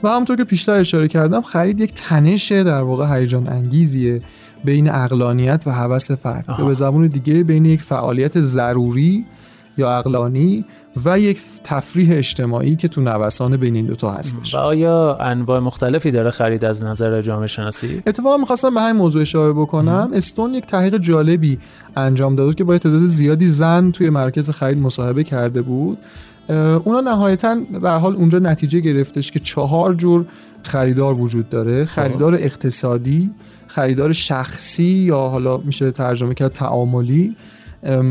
و 0.02 0.08
همونطور 0.08 0.36
که 0.36 0.44
پیشتر 0.44 0.72
اشاره 0.72 1.08
کردم 1.08 1.42
خرید 1.42 1.80
یک 1.80 1.94
تنش 1.94 2.52
در 2.52 2.82
واقع 2.82 3.18
هیجان 3.18 3.48
انگیزیه 3.48 4.20
بین 4.64 4.90
اقلانیت 4.90 5.62
و 5.66 5.70
هوس 5.70 6.10
فرد. 6.10 6.66
به 6.66 6.74
زبون 6.74 7.06
دیگه 7.06 7.44
بین 7.44 7.64
یک 7.64 7.82
فعالیت 7.82 8.40
ضروری 8.40 9.24
یا 9.78 9.98
اقلانی 9.98 10.64
و 11.04 11.18
یک 11.18 11.40
تفریح 11.64 12.18
اجتماعی 12.18 12.76
که 12.76 12.88
تو 12.88 13.00
نوسان 13.00 13.56
بین 13.56 13.76
این 13.76 13.86
دوتا 13.86 14.10
هستش. 14.10 14.54
و 14.54 14.58
آیا 14.58 15.16
انواع 15.20 15.58
مختلفی 15.58 16.10
داره 16.10 16.30
خرید 16.30 16.64
از 16.64 16.84
نظر 16.84 17.22
جامعه 17.22 17.46
شناسی؟ 17.46 18.02
اتفاقا 18.06 18.36
می‌خواستم 18.36 18.74
به 18.74 18.80
همین 18.80 18.96
موضوع 18.96 19.22
اشاره 19.22 19.52
بکنم. 19.52 20.10
استون 20.14 20.54
یک 20.54 20.66
تحقیق 20.66 20.98
جالبی 20.98 21.58
انجام 21.96 22.36
داد 22.36 22.54
که 22.54 22.64
با 22.64 22.78
تعداد 22.78 23.06
زیادی 23.06 23.46
زن 23.46 23.90
توی 23.90 24.10
مرکز 24.10 24.50
خرید 24.50 24.80
مصاحبه 24.80 25.24
کرده 25.24 25.62
بود. 25.62 25.98
اونا 26.84 27.00
نهایتا 27.00 27.56
به 27.82 27.90
حال 27.90 28.14
اونجا 28.14 28.38
نتیجه 28.38 28.80
گرفتش 28.80 29.32
که 29.32 29.38
چهار 29.38 29.94
جور 29.94 30.24
خریدار 30.62 31.14
وجود 31.14 31.48
داره. 31.50 31.84
خریدار 31.84 32.34
اقتصادی 32.34 33.30
خریدار 33.66 34.12
شخصی 34.12 34.84
یا 34.84 35.18
حالا 35.18 35.56
میشه 35.56 35.90
ترجمه 35.90 36.34
کرد 36.34 36.52
تعاملی. 36.52 37.36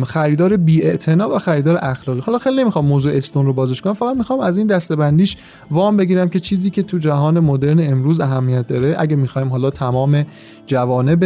خریدار 0.05 0.57
بی 0.57 0.81
و 1.07 1.39
خریدار 1.39 1.79
اخلاقی. 1.81 2.19
حالا 2.19 2.37
خیلی 2.37 2.61
نمی‌خوام 2.61 2.85
موضوع 2.85 3.13
استون 3.13 3.45
رو 3.45 3.53
بازش 3.53 3.81
کنم 3.81 3.93
فقط 3.93 4.17
می‌خوام 4.17 4.39
از 4.39 4.57
این 4.57 4.67
دستبندیش 4.67 5.37
وام 5.71 5.97
بگیرم 5.97 6.29
که 6.29 6.39
چیزی 6.39 6.69
که 6.69 6.83
تو 6.83 6.97
جهان 6.97 7.39
مدرن 7.39 7.91
امروز 7.91 8.19
اهمیت 8.19 8.67
داره. 8.67 8.95
اگه 8.99 9.15
می‌خوایم 9.15 9.49
حالا 9.49 9.69
تمام 9.69 10.25
جوانب 10.69 11.23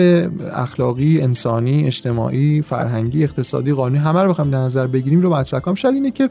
اخلاقی 0.53 1.21
انسانی 1.21 1.86
اجتماعی 1.86 2.62
فرهنگی 2.62 3.23
اقتصادی 3.23 3.73
قانونی 3.73 3.97
همه 3.97 4.21
رو 4.21 4.29
بخوایم 4.29 4.51
در 4.51 4.58
نظر 4.58 4.88
بگیریم 4.88 5.21
رو 5.21 5.36
مطرح 5.36 5.60
کنم 5.60 5.73
شاید 5.73 5.93
اینه 5.95 6.12
که 6.12 6.29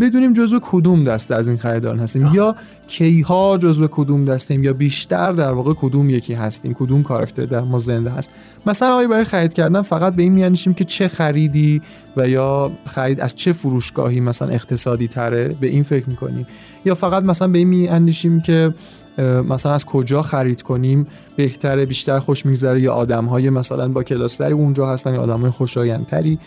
بدونیم 0.00 0.32
جزو 0.32 0.60
کدوم 0.62 1.04
دسته 1.04 1.34
از 1.34 1.48
این 1.48 1.56
خریداران 1.56 1.98
هستیم 1.98 2.30
یا 2.34 2.56
کیها 2.88 3.58
جزو 3.58 3.88
کدوم 3.90 4.24
دستیم 4.24 4.64
یا 4.64 4.72
بیشتر 4.72 5.32
در 5.32 5.52
واقع 5.52 5.72
کدوم 5.76 6.10
یکی 6.10 6.34
هستیم 6.34 6.74
کدوم 6.74 7.02
کاراکتر 7.02 7.44
در 7.44 7.60
ما 7.60 7.78
زنده 7.78 8.10
هست. 8.10 8.30
مثلا 8.66 8.94
آیا 8.94 9.08
برای 9.08 9.24
خرید 9.24 9.52
کردن 9.52 9.82
فقط 9.82 10.14
به 10.14 10.22
این 10.22 10.32
میانشیم 10.32 10.74
که 10.74 10.84
چه 10.84 11.08
خریدی 11.08 11.82
و 12.16 12.28
یا 12.28 12.70
خرید 12.86 13.20
از 13.20 13.34
چه 13.34 13.52
فروشگاهی 13.52 14.20
مثلا 14.20 14.48
اقتصادی 14.48 15.08
تره 15.08 15.56
به 15.60 15.66
این 15.66 15.82
فکر 15.82 16.08
می‌کنیم. 16.08 16.46
یا 16.84 16.94
فقط 16.94 17.22
مثلا 17.22 17.48
به 17.48 17.58
این 17.58 17.68
میاندیشیم 17.68 18.40
که 18.40 18.74
مثلا 19.22 19.72
از 19.72 19.84
کجا 19.84 20.22
خرید 20.22 20.62
کنیم 20.62 21.06
بهتره 21.36 21.86
بیشتر 21.86 22.18
خوش 22.18 22.46
میگذره 22.46 22.80
یا 22.80 22.92
آدم 22.92 23.24
های 23.24 23.50
مثلا 23.50 23.88
با 23.88 24.02
کلاستری 24.02 24.52
اونجا 24.52 24.86
هستن 24.86 25.14
یا 25.14 25.20
آدم 25.20 25.40
های 25.40 25.50
خوشایندتری 25.50 26.38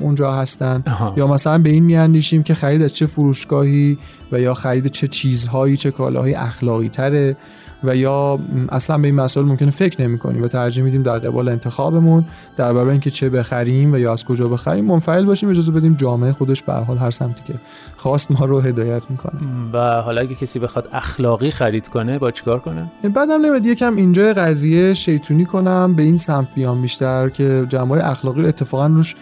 اونجا 0.00 0.32
هستن؟ 0.32 0.82
یا 1.16 1.26
مثلا 1.26 1.58
به 1.58 1.70
این 1.70 1.84
میاندیشیم 1.84 2.42
که 2.42 2.54
خرید 2.54 2.82
از 2.82 2.94
چه 2.94 3.06
فروشگاهی 3.06 3.98
و 4.32 4.40
یا 4.40 4.54
خرید 4.54 4.86
چه 4.86 5.08
چیزهایی 5.08 5.76
چه 5.76 5.90
کالاهای 5.90 6.34
اخلاقی 6.34 6.88
تره؟ 6.88 7.36
و 7.84 7.96
یا 7.96 8.38
اصلا 8.68 8.98
به 8.98 9.06
این 9.06 9.14
مسائل 9.14 9.46
ممکنه 9.46 9.70
فکر 9.70 10.02
نمی 10.02 10.18
کنیم 10.18 10.42
و 10.42 10.48
ترجیح 10.48 10.84
میدیم 10.84 11.02
در 11.02 11.18
قبال 11.18 11.48
انتخابمون 11.48 12.24
در 12.56 12.72
برای 12.72 12.90
اینکه 12.90 13.10
چه 13.10 13.30
بخریم 13.30 13.92
و 13.92 13.98
یا 13.98 14.12
از 14.12 14.24
کجا 14.24 14.48
بخریم 14.48 14.84
منفعل 14.84 15.24
باشیم 15.24 15.48
اجازه 15.48 15.72
بدیم 15.72 15.94
جامعه 15.94 16.32
خودش 16.32 16.62
به 16.62 16.72
حال 16.72 16.98
هر 16.98 17.10
سمتی 17.10 17.42
که 17.46 17.54
خواست 17.96 18.30
ما 18.30 18.44
رو 18.44 18.60
هدایت 18.60 19.10
می‌کنه. 19.10 19.40
و 19.72 20.02
حالا 20.02 20.20
اگه 20.20 20.34
کسی 20.34 20.58
بخواد 20.58 20.88
اخلاقی 20.92 21.50
خرید 21.50 21.88
کنه 21.88 22.18
با 22.18 22.30
چیکار 22.30 22.58
کنه؟ 22.58 22.86
بعدم 23.14 23.46
نمیاد 23.46 23.66
یکم 23.66 23.96
اینجا 23.96 24.32
قضیه 24.32 24.94
شیطونی 24.94 25.44
کنم 25.44 25.94
به 25.96 26.02
این 26.02 26.16
سمت 26.16 26.48
بیام 26.54 26.82
بیشتر 26.82 27.28
که 27.28 27.66
جمعه 27.68 28.10
اخلاقی 28.10 28.42
رو 28.42 28.48
اتفاقا 28.48 28.86
روش 28.86 29.14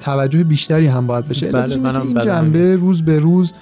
توجه 0.00 0.44
بیشتری 0.44 0.86
هم 0.86 1.06
باید 1.06 1.28
بشه. 1.28 1.52
بله 1.52 2.00
این 2.02 2.20
جنبه 2.20 2.76
روز 2.76 3.02
به 3.02 3.18
روز 3.18 3.54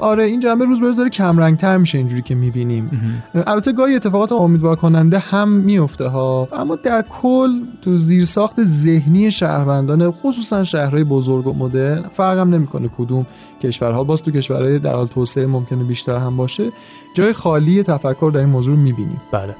آره 0.00 0.24
این 0.24 0.40
جنبه 0.40 0.64
روز 0.64 0.80
به 0.80 0.86
روز 0.86 0.96
داره 0.96 1.10
کم 1.10 1.54
تر 1.54 1.76
میشه 1.76 1.98
اینجوری 1.98 2.22
که 2.22 2.34
می‌بینیم. 2.34 2.90
البته 3.34 3.72
گاهی 3.72 3.94
اتفاقات 3.94 4.32
امیدوار 4.32 4.76
کننده 4.76 5.18
هم 5.18 5.48
میفته 5.48 6.08
ها 6.08 6.48
اما 6.52 6.74
در 6.74 7.04
کل 7.22 7.50
تو 7.82 7.98
زیرساخت 7.98 8.64
ذهنی 8.64 9.30
شهروندان 9.30 10.10
خصوصا 10.10 10.64
شهرهای 10.64 11.04
بزرگ 11.04 11.46
و 11.46 11.52
مدرن 11.52 12.02
فرق 12.12 12.38
هم 12.38 12.48
نمی‌کنه 12.48 12.88
کدوم 12.98 13.26
کشورها. 13.62 14.04
باز 14.04 14.22
تو 14.22 14.30
کشورهای 14.30 14.78
در 14.78 14.92
حال 14.92 15.06
توسعه 15.06 15.46
ممکنه 15.46 15.84
بیشتر 15.84 16.16
هم 16.16 16.36
باشه. 16.36 16.72
جای 17.14 17.32
خالی 17.32 17.82
تفکر 17.82 18.30
در 18.34 18.40
این 18.40 18.48
موضوع 18.48 18.76
می‌بینیم. 18.76 19.20
بله. 19.32 19.56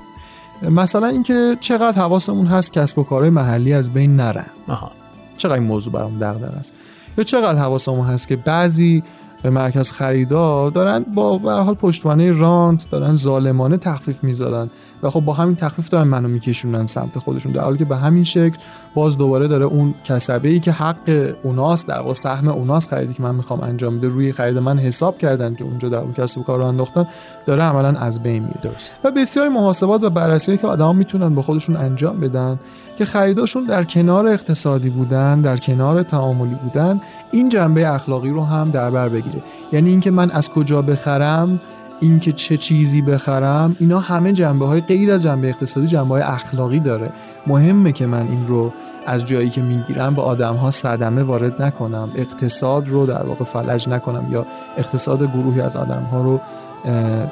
مثلا 0.71 1.07
اینکه 1.07 1.57
چقدر 1.61 2.03
حواسمون 2.03 2.47
هست 2.47 2.73
کسب 2.73 2.99
و 2.99 3.03
کارهای 3.03 3.31
محلی 3.31 3.73
از 3.73 3.95
بین 3.95 4.17
نرن 4.17 4.47
آها. 4.69 4.91
چقدر 5.37 5.55
این 5.55 5.63
موضوع 5.63 5.93
برام 5.93 6.19
دغدغه 6.19 6.59
است. 6.59 6.73
یا 7.19 7.25
چقدر 7.25 7.59
حواسمون 7.59 8.07
هست 8.07 8.29
که 8.29 8.37
بعضی 8.37 9.03
به 9.43 9.51
مرکز 9.51 9.93
خریدار 9.93 10.71
دارن 10.71 11.05
با 11.15 11.39
به 11.39 11.53
حال 11.53 11.75
پشتوانه 11.75 12.33
رانت 12.33 12.91
دارن 12.91 13.17
ظالمانه 13.17 13.77
تخفیف 13.77 14.25
می‌ذارن 14.25 14.71
و 15.03 15.11
خب 15.11 15.21
با 15.21 15.33
همین 15.33 15.57
تخفیف 15.57 15.89
دارن 15.89 16.09
منو 16.09 16.29
میکشونن 16.29 16.87
سمت 16.87 17.19
خودشون 17.19 17.53
در 17.53 17.61
حالی 17.61 17.79
که 17.79 17.85
به 17.85 17.97
همین 17.97 18.25
شکل 18.25 18.59
باز 18.95 19.19
دوباره 19.19 19.49
داره 19.49 19.65
اون 19.65 19.95
کسبه 20.05 20.49
ای 20.49 20.61
که 20.61 20.73
حق 20.73 21.35
اوناست 21.43 21.89
در 21.89 21.99
واقع 21.99 22.15
سهم 22.15 22.49
اوناست 22.49 22.89
خریدی 22.89 23.15
که 23.15 23.23
من 23.23 23.35
می‌خوام 23.35 23.61
انجام 23.61 23.99
بده 23.99 24.09
روی 24.09 24.33
خرید 24.33 24.59
من 24.59 24.79
حساب 24.79 25.19
کردن 25.19 25.55
که 25.55 25.65
اونجا 25.65 25.89
در 25.89 25.99
اون 25.99 26.13
کسب 26.13 26.39
و 26.39 26.43
کار 26.43 26.59
رو 26.59 26.65
انداختن 26.65 27.07
داره 27.47 27.63
عملا 27.63 27.89
از 27.89 28.23
بین 28.23 28.43
میره. 28.43 28.77
و 29.05 29.11
بسیاری 29.11 29.49
محاسبات 29.49 30.03
و 30.03 30.11
بررسی 30.11 30.57
که 30.57 30.67
آدما 30.67 30.93
می‌تونن 30.93 31.35
با 31.35 31.43
خودشون 31.43 31.77
انجام 31.77 32.21
بدن 32.21 32.59
که 32.99 33.05
خریداشون 33.05 33.65
در 33.65 33.85
کنار 33.85 34.27
اقتصادی 34.27 34.91
بودن 34.91 35.41
در 35.41 35.57
کنار 35.57 36.03
تعاملی 36.03 36.55
بودن 36.55 37.01
این 37.31 37.49
جنبه 37.49 37.89
اخلاقی 37.89 38.31
رو 38.31 38.45
هم 38.45 38.71
در 38.71 38.91
بر 38.91 39.09
بگیره. 39.09 39.43
یعنی 39.73 39.91
اینکه 39.91 40.11
من 40.11 40.31
از 40.31 40.51
کجا 40.51 40.83
بخرم 40.83 41.61
اینکه 42.01 42.33
چه 42.33 42.57
چیزی 42.57 43.03
بخرم 43.03 43.77
اینا 43.79 44.01
همه 44.01 44.33
جنبه 44.33 44.67
های 44.67 44.81
غیر 44.81 45.13
از 45.13 45.23
جنبه 45.23 45.49
اقتصادی 45.49 45.87
جنبه 45.87 46.09
های 46.09 46.23
اخلاقی 46.23 46.81
داره. 46.81 47.11
مهمه 47.47 47.93
که 47.93 48.07
من 48.07 48.27
این 48.29 48.47
رو 48.47 48.73
از 49.07 49.27
جایی 49.27 49.51
که 49.51 49.63
می‌گیرم 49.63 50.15
به 50.15 50.23
آدم 50.23 50.55
ها 50.55 50.71
صدمه 50.71 51.23
وارد 51.23 51.63
نکنم 51.63 52.09
اقتصاد 52.17 52.89
رو 52.89 53.07
در 53.07 53.23
واقع 53.23 53.45
فلج 53.45 53.89
نکنم 53.89 54.33
یا 54.33 54.47
اقتصاد 54.77 55.23
گروهی 55.23 55.61
از 55.61 55.77
آدم 55.77 56.03
ها 56.03 56.23
رو 56.23 56.41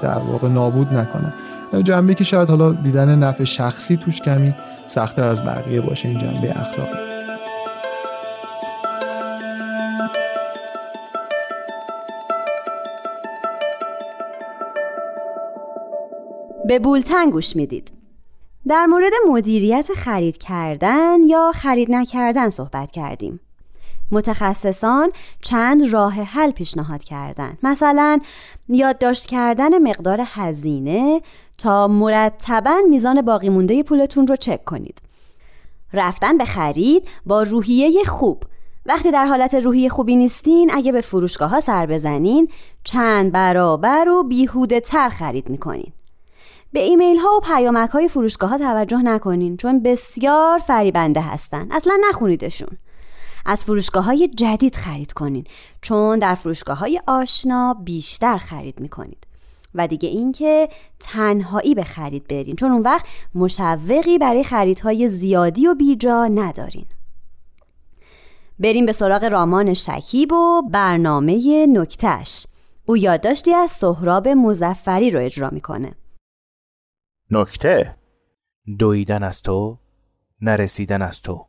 در 0.02 0.18
واقع 0.18 0.48
نابود 0.48 0.94
نکنم. 0.94 1.32
جنبه 1.82 2.14
که 2.14 2.24
شاید 2.24 2.48
حالا 2.48 2.72
دیدن 2.72 3.18
نفع 3.18 3.44
شخصی 3.44 3.96
توش 3.96 4.20
کمی 4.20 4.54
سختتر 4.86 5.28
از 5.28 5.44
بقیه 5.44 5.80
باشه 5.80 6.08
این 6.08 6.18
جنبه 6.18 6.60
اخلاقی 6.60 7.16
به 16.66 16.78
بولتن 16.78 17.30
گوش 17.30 17.56
می‌دید. 17.56 17.92
در 18.68 18.86
مورد 18.86 19.12
مدیریت 19.28 19.92
خرید 19.96 20.38
کردن 20.38 21.16
یا 21.26 21.52
خرید 21.54 21.90
نکردن 21.90 22.48
صحبت 22.48 22.90
کردیم. 22.90 23.40
متخصصان 24.10 25.10
چند 25.42 25.92
راه 25.92 26.12
حل 26.12 26.50
پیشنهاد 26.50 27.04
کردند. 27.04 27.58
مثلا 27.62 28.20
یادداشت 28.68 29.26
کردن 29.26 29.88
مقدار 29.88 30.20
هزینه 30.24 31.22
تا 31.58 31.88
مرتبا 31.88 32.76
میزان 32.90 33.22
باقی 33.22 33.48
مونده 33.48 33.82
پولتون 33.82 34.26
رو 34.26 34.36
چک 34.36 34.64
کنید. 34.64 35.02
رفتن 35.92 36.38
به 36.38 36.44
خرید 36.44 37.08
با 37.26 37.42
روحیه 37.42 38.04
خوب. 38.04 38.44
وقتی 38.86 39.10
در 39.10 39.26
حالت 39.26 39.54
روحی 39.54 39.88
خوبی 39.88 40.16
نیستین 40.16 40.70
اگه 40.74 40.92
به 40.92 41.00
فروشگاه 41.00 41.50
ها 41.50 41.60
سر 41.60 41.86
بزنین 41.86 42.48
چند 42.84 43.32
برابر 43.32 44.08
و 44.08 44.22
بیهوده 44.22 44.80
تر 44.80 45.08
خرید 45.08 45.48
می‌کنین. 45.48 45.92
به 46.72 46.80
ایمیل 46.80 47.18
ها 47.18 47.36
و 47.36 47.40
پیامک 47.40 47.90
های 47.90 48.08
فروشگاه 48.08 48.50
ها 48.50 48.58
توجه 48.58 48.98
نکنین 48.98 49.56
چون 49.56 49.82
بسیار 49.82 50.58
فریبنده 50.58 51.20
هستن. 51.20 51.68
اصلا 51.70 51.98
نخونیدشون. 52.08 52.78
از 53.46 53.64
فروشگاه 53.64 54.04
های 54.04 54.28
جدید 54.28 54.76
خرید 54.76 55.12
کنین 55.12 55.44
چون 55.80 56.18
در 56.18 56.34
فروشگاه 56.34 56.78
های 56.78 57.00
آشنا 57.06 57.74
بیشتر 57.74 58.36
خرید 58.36 58.80
می‌کنید. 58.80 59.26
و 59.76 59.86
دیگه 59.86 60.08
اینکه 60.08 60.68
تنهایی 61.00 61.74
به 61.74 61.84
خرید 61.84 62.28
برین. 62.28 62.56
چون 62.56 62.70
اون 62.70 62.82
وقت 62.82 63.06
مشوقی 63.34 64.18
برای 64.18 64.44
خریدهای 64.44 65.08
زیادی 65.08 65.66
و 65.66 65.74
بیجا 65.74 66.26
ندارین. 66.26 66.86
بریم 68.58 68.86
به 68.86 68.92
سراغ 68.92 69.24
رامان 69.24 69.74
شکیب 69.74 70.32
و 70.32 70.62
برنامه 70.62 71.66
نکتش 71.66 72.46
او 72.86 72.96
یادداشتی 72.96 73.54
از 73.54 73.70
سهراب 73.70 74.28
مزفری 74.28 75.10
رو 75.10 75.20
اجرا 75.20 75.50
می‌کنه. 75.52 75.94
نکته؟ 77.30 77.96
دویدن 78.78 79.22
از 79.22 79.42
تو 79.42 79.78
نرسیدن 80.40 81.02
از 81.02 81.22
تو. 81.22 81.46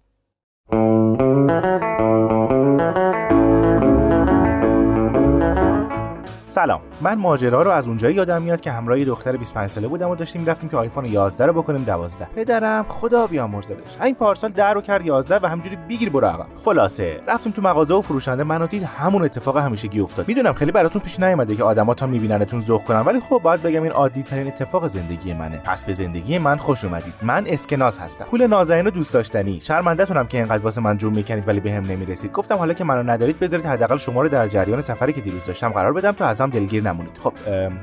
سلام 6.50 6.82
من 7.02 7.14
ماجرا 7.14 7.62
رو 7.62 7.72
از 7.72 7.88
اونجایی 7.88 8.16
یادم 8.16 8.42
میاد 8.42 8.62
که 8.62 8.72
همراه 8.72 9.06
دختر 9.06 9.38
25 9.38 9.70
ساله 9.70 9.88
بودم 9.88 10.10
و 10.10 10.16
داشتیم 10.16 10.46
رفتیم 10.46 10.70
که 10.70 10.78
آیفون 10.78 11.06
11 11.06 11.46
رو 11.46 11.54
بکنیم 11.54 11.84
12 11.84 12.28
پدرم 12.36 12.86
خدا 12.88 13.28
بیامرزدش 13.28 14.02
این 14.02 14.16
پارسال 14.16 14.52
در 14.52 14.74
رو 14.74 14.82
کرد 14.82 15.06
11 15.06 15.40
و 15.44 15.46
همجوری 15.46 15.76
بگیر 15.90 16.10
برو 16.10 16.28
عقب. 16.28 16.46
خلاصه 16.66 17.20
رفتیم 17.28 17.52
تو 17.52 17.62
مغازه 17.62 17.94
و 17.94 18.02
فروشنده 18.02 18.44
منو 18.44 18.68
دید 18.68 18.84
همون 18.84 19.24
اتفاق 19.24 19.58
همیشگی 19.58 20.00
افتاد. 20.00 20.28
می‌دونم 20.28 20.54
خیلی 20.54 20.72
براتون 20.72 21.02
پیش 21.02 21.20
نیومده 21.20 21.56
که 21.56 21.64
آدما 21.64 21.94
تا 21.94 22.08
میبیننتون 22.08 22.60
ذوق 22.60 22.84
کنن 22.84 23.02
ولی 23.02 23.20
خب 23.20 23.40
باید 23.44 23.62
بگم 23.62 23.84
این 23.84 23.92
عادی 23.92 24.24
ترین 24.24 24.48
اتفاق 24.48 24.88
زندگی 24.88 25.34
منه. 25.34 25.58
پس 25.58 25.84
به 25.84 25.94
زندگی 25.94 26.38
من 26.38 26.58
خوش 26.58 26.86
اومدید. 26.86 27.14
من 27.22 27.44
اسکناس 27.48 28.00
هستم. 28.00 28.26
پول 28.26 28.48
نازنین 28.48 28.86
رو 28.86 28.92
دوست 28.92 29.14
داشتنی. 29.14 29.60
شرمندهتونم 29.60 30.28
که 30.28 30.38
اینقدر 30.38 30.64
واسه 30.64 30.82
من 30.82 30.98
جون 30.98 31.14
می‌کنید 31.14 31.48
ولی 31.48 31.60
بهم 31.60 31.84
به 31.84 31.94
نمی‌رسید. 31.94 32.32
گفتم 32.32 32.56
حالا 32.56 32.74
که 32.74 32.84
منو 32.84 33.12
ندارید 33.12 33.40
بذارید 33.40 33.66
حداقل 33.66 33.98
شما 33.98 34.22
رو 34.22 34.30
در 34.30 34.48
جریان 34.48 34.82
سفری 34.82 35.14
که 35.14 35.22
دیروز 35.22 35.46
داشتم 35.46 35.70
قرار 35.70 35.94
بدم 35.94 36.12
تا 36.12 36.37
ازم 36.42 36.50
دلگیر 36.50 36.84
نمونید. 36.84 37.18
خب 37.18 37.34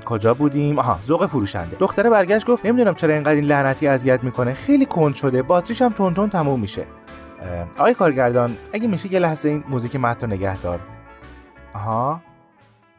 کجا 0.04 0.34
بودیم؟ 0.34 0.78
آها 0.78 0.98
ذوق 1.02 1.26
فروشنده. 1.26 1.76
دختره 1.76 2.10
برگشت 2.10 2.46
گفت 2.46 2.66
نمی‌دونم 2.66 2.94
چرا 2.94 3.14
اینقدر 3.14 3.34
این 3.34 3.44
لعنتی 3.44 3.88
اذیت 3.88 4.24
می‌کنه. 4.24 4.54
خیلی 4.54 4.86
کند 4.86 5.14
شده 5.14 5.42
باتریش 5.42 5.82
هم 5.82 5.92
تون 5.92 6.14
تون 6.14 6.28
تموم 6.28 6.60
میشه. 6.60 6.84
آقای 7.78 7.94
کارگردان 7.94 8.56
اگه 8.72 8.88
میشه 8.88 9.12
یه 9.12 9.18
لحظه 9.18 9.48
این 9.48 9.64
موزیک 9.68 9.96
متن 9.96 10.32
نگه 10.32 10.58
دار. 10.58 10.80
آها 11.74 12.20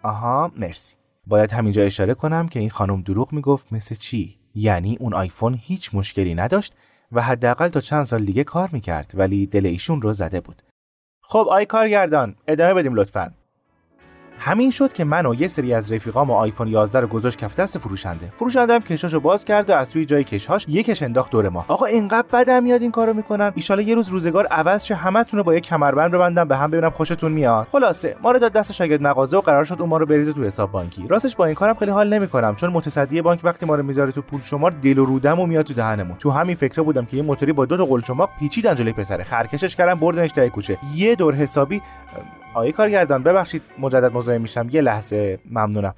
آها 0.03 0.51
مرسی. 0.57 0.95
باید 1.27 1.51
همینجا 1.51 1.83
اشاره 1.83 2.13
کنم 2.13 2.47
که 2.47 2.59
این 2.59 2.69
خانم 2.69 3.01
دروغ 3.01 3.33
می‌گفت 3.33 3.73
مثل 3.73 3.95
چی؟ 3.95 4.37
یعنی 4.55 4.97
اون 4.99 5.13
آیفون 5.13 5.57
هیچ 5.61 5.89
مشکلی 5.93 6.35
نداشت 6.35 6.73
و 7.11 7.21
حداقل 7.21 7.67
تا 7.67 7.79
چند 7.79 8.03
سال 8.03 8.25
دیگه 8.25 8.43
کار 8.43 8.69
می‌کرد 8.71 9.11
ولی 9.15 9.47
دل 9.47 9.65
ایشون 9.65 10.01
رو 10.01 10.13
زده 10.13 10.41
بود. 10.41 10.61
خب 11.21 11.47
آی 11.49 11.65
کارگردان 11.65 12.35
ادامه 12.47 12.73
بدیم 12.73 12.95
لطفاً. 12.95 13.31
همین 14.39 14.71
شد 14.71 14.93
که 14.93 15.03
من 15.03 15.25
و 15.25 15.35
یه 15.35 15.47
سری 15.47 15.73
از 15.73 15.91
رفیقام 15.91 16.29
و 16.29 16.33
آیفون 16.33 16.67
11 16.67 16.99
رو 16.99 17.07
گذاشت 17.07 17.37
کف 17.37 17.55
دست 17.55 17.77
فروشنده. 17.77 18.31
فروشنده 18.35 18.73
هم 18.73 18.81
کشاشو 18.81 19.19
باز 19.19 19.45
کرد 19.45 19.69
و 19.69 19.73
از 19.73 19.91
توی 19.91 20.05
جای 20.05 20.23
کشهاش 20.23 20.65
یه 20.69 20.83
کش 20.83 21.03
انداخت 21.03 21.31
دور 21.31 21.49
ما. 21.49 21.65
آقا 21.67 21.85
اینقدر 21.85 22.27
بدم 22.33 22.63
میاد 22.63 22.81
این 22.81 22.91
کارو 22.91 23.13
می‌کنن؟ 23.13 23.51
ایشالا 23.55 23.81
یه 23.81 23.95
روز 23.95 24.09
روزگار 24.09 24.45
عوض 24.45 24.85
شه 24.85 24.95
همتون 24.95 25.37
رو 25.37 25.43
با 25.43 25.53
یه 25.53 25.59
کمربند 25.59 26.11
ببندم 26.11 26.47
به 26.47 26.57
هم 26.57 26.71
ببینم 26.71 26.89
خوشتون 26.89 27.31
میاد. 27.31 27.67
خلاصه 27.71 28.15
ما 28.21 28.31
رو 28.31 28.39
داد 28.39 28.51
دست 28.51 28.71
شاگرد 28.71 29.01
مغازه 29.01 29.37
و 29.37 29.41
قرار 29.41 29.63
شد 29.63 29.75
اون 29.79 29.89
ما 29.89 29.97
رو 29.97 30.05
بریزه 30.05 30.33
تو 30.33 30.43
حساب 30.43 30.71
بانکی. 30.71 31.07
راستش 31.07 31.35
با 31.35 31.45
این 31.45 31.55
کارم 31.55 31.75
خیلی 31.75 31.91
حال 31.91 32.13
نمی‌کنم 32.13 32.55
چون 32.55 32.69
متصدی 32.69 33.21
بانک 33.21 33.39
وقتی 33.43 33.65
ما 33.65 33.75
رو 33.75 33.83
می‌ذاره 33.83 34.11
تو 34.11 34.21
پول 34.21 34.41
شمار 34.41 34.71
دل 34.71 34.97
و 34.97 35.05
رودم 35.05 35.39
و 35.39 35.45
میاد 35.45 35.65
تو 35.65 35.73
دهنمون. 35.73 36.17
تو 36.17 36.31
همین 36.31 36.55
فکره 36.55 36.83
بودم 36.83 37.05
که 37.05 37.17
یه 37.17 37.23
موتوری 37.23 37.53
با 37.53 37.65
دو 37.65 37.77
تا 37.77 37.85
قلچماق 37.85 38.29
پیچیدن 38.39 38.75
جلوی 38.75 38.93
پسره. 38.93 39.23
خرکشش 39.23 39.75
کردم 39.75 39.99
بردنش 39.99 40.31
ته 40.31 40.49
کوچه. 40.49 40.77
یه 40.95 41.15
دور 41.15 41.35
حسابی 41.35 41.81
آقای 42.55 42.71
کارگردان 42.71 43.23
ببخشید 43.23 43.61
مجدد 43.79 44.13
مزاحم 44.13 44.41
میشم. 44.41 44.67
یه 44.71 44.81
لحظه 44.81 45.39
ممنونم. 45.51 45.93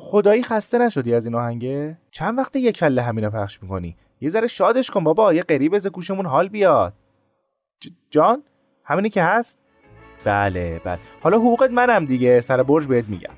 خدایی 0.00 0.42
خسته 0.42 0.78
نشدی 0.78 1.14
از 1.14 1.26
این 1.26 1.34
آهنگه؟ 1.34 1.98
چند 2.10 2.38
وقته 2.38 2.58
یه 2.60 2.72
کله 2.72 3.02
همینو 3.02 3.30
پخش 3.30 3.62
می‌کنی؟ 3.62 3.96
یه 4.20 4.28
ذره 4.28 4.46
شادش 4.46 4.90
کن 4.90 5.04
بابا 5.04 5.34
یه 5.34 5.42
قریب 5.42 5.74
از 5.74 5.86
گوشمون 5.86 6.26
حال 6.26 6.48
بیاد. 6.48 6.94
جان 8.10 8.42
همینی 8.84 9.10
که 9.10 9.22
هست؟ 9.22 9.58
بله 10.24 10.80
بله. 10.84 10.98
حالا 11.20 11.38
حقوقت 11.38 11.70
منم 11.70 12.04
دیگه 12.04 12.40
سر 12.40 12.62
برج 12.62 12.86
بهت 12.86 13.04
میگم. 13.08 13.34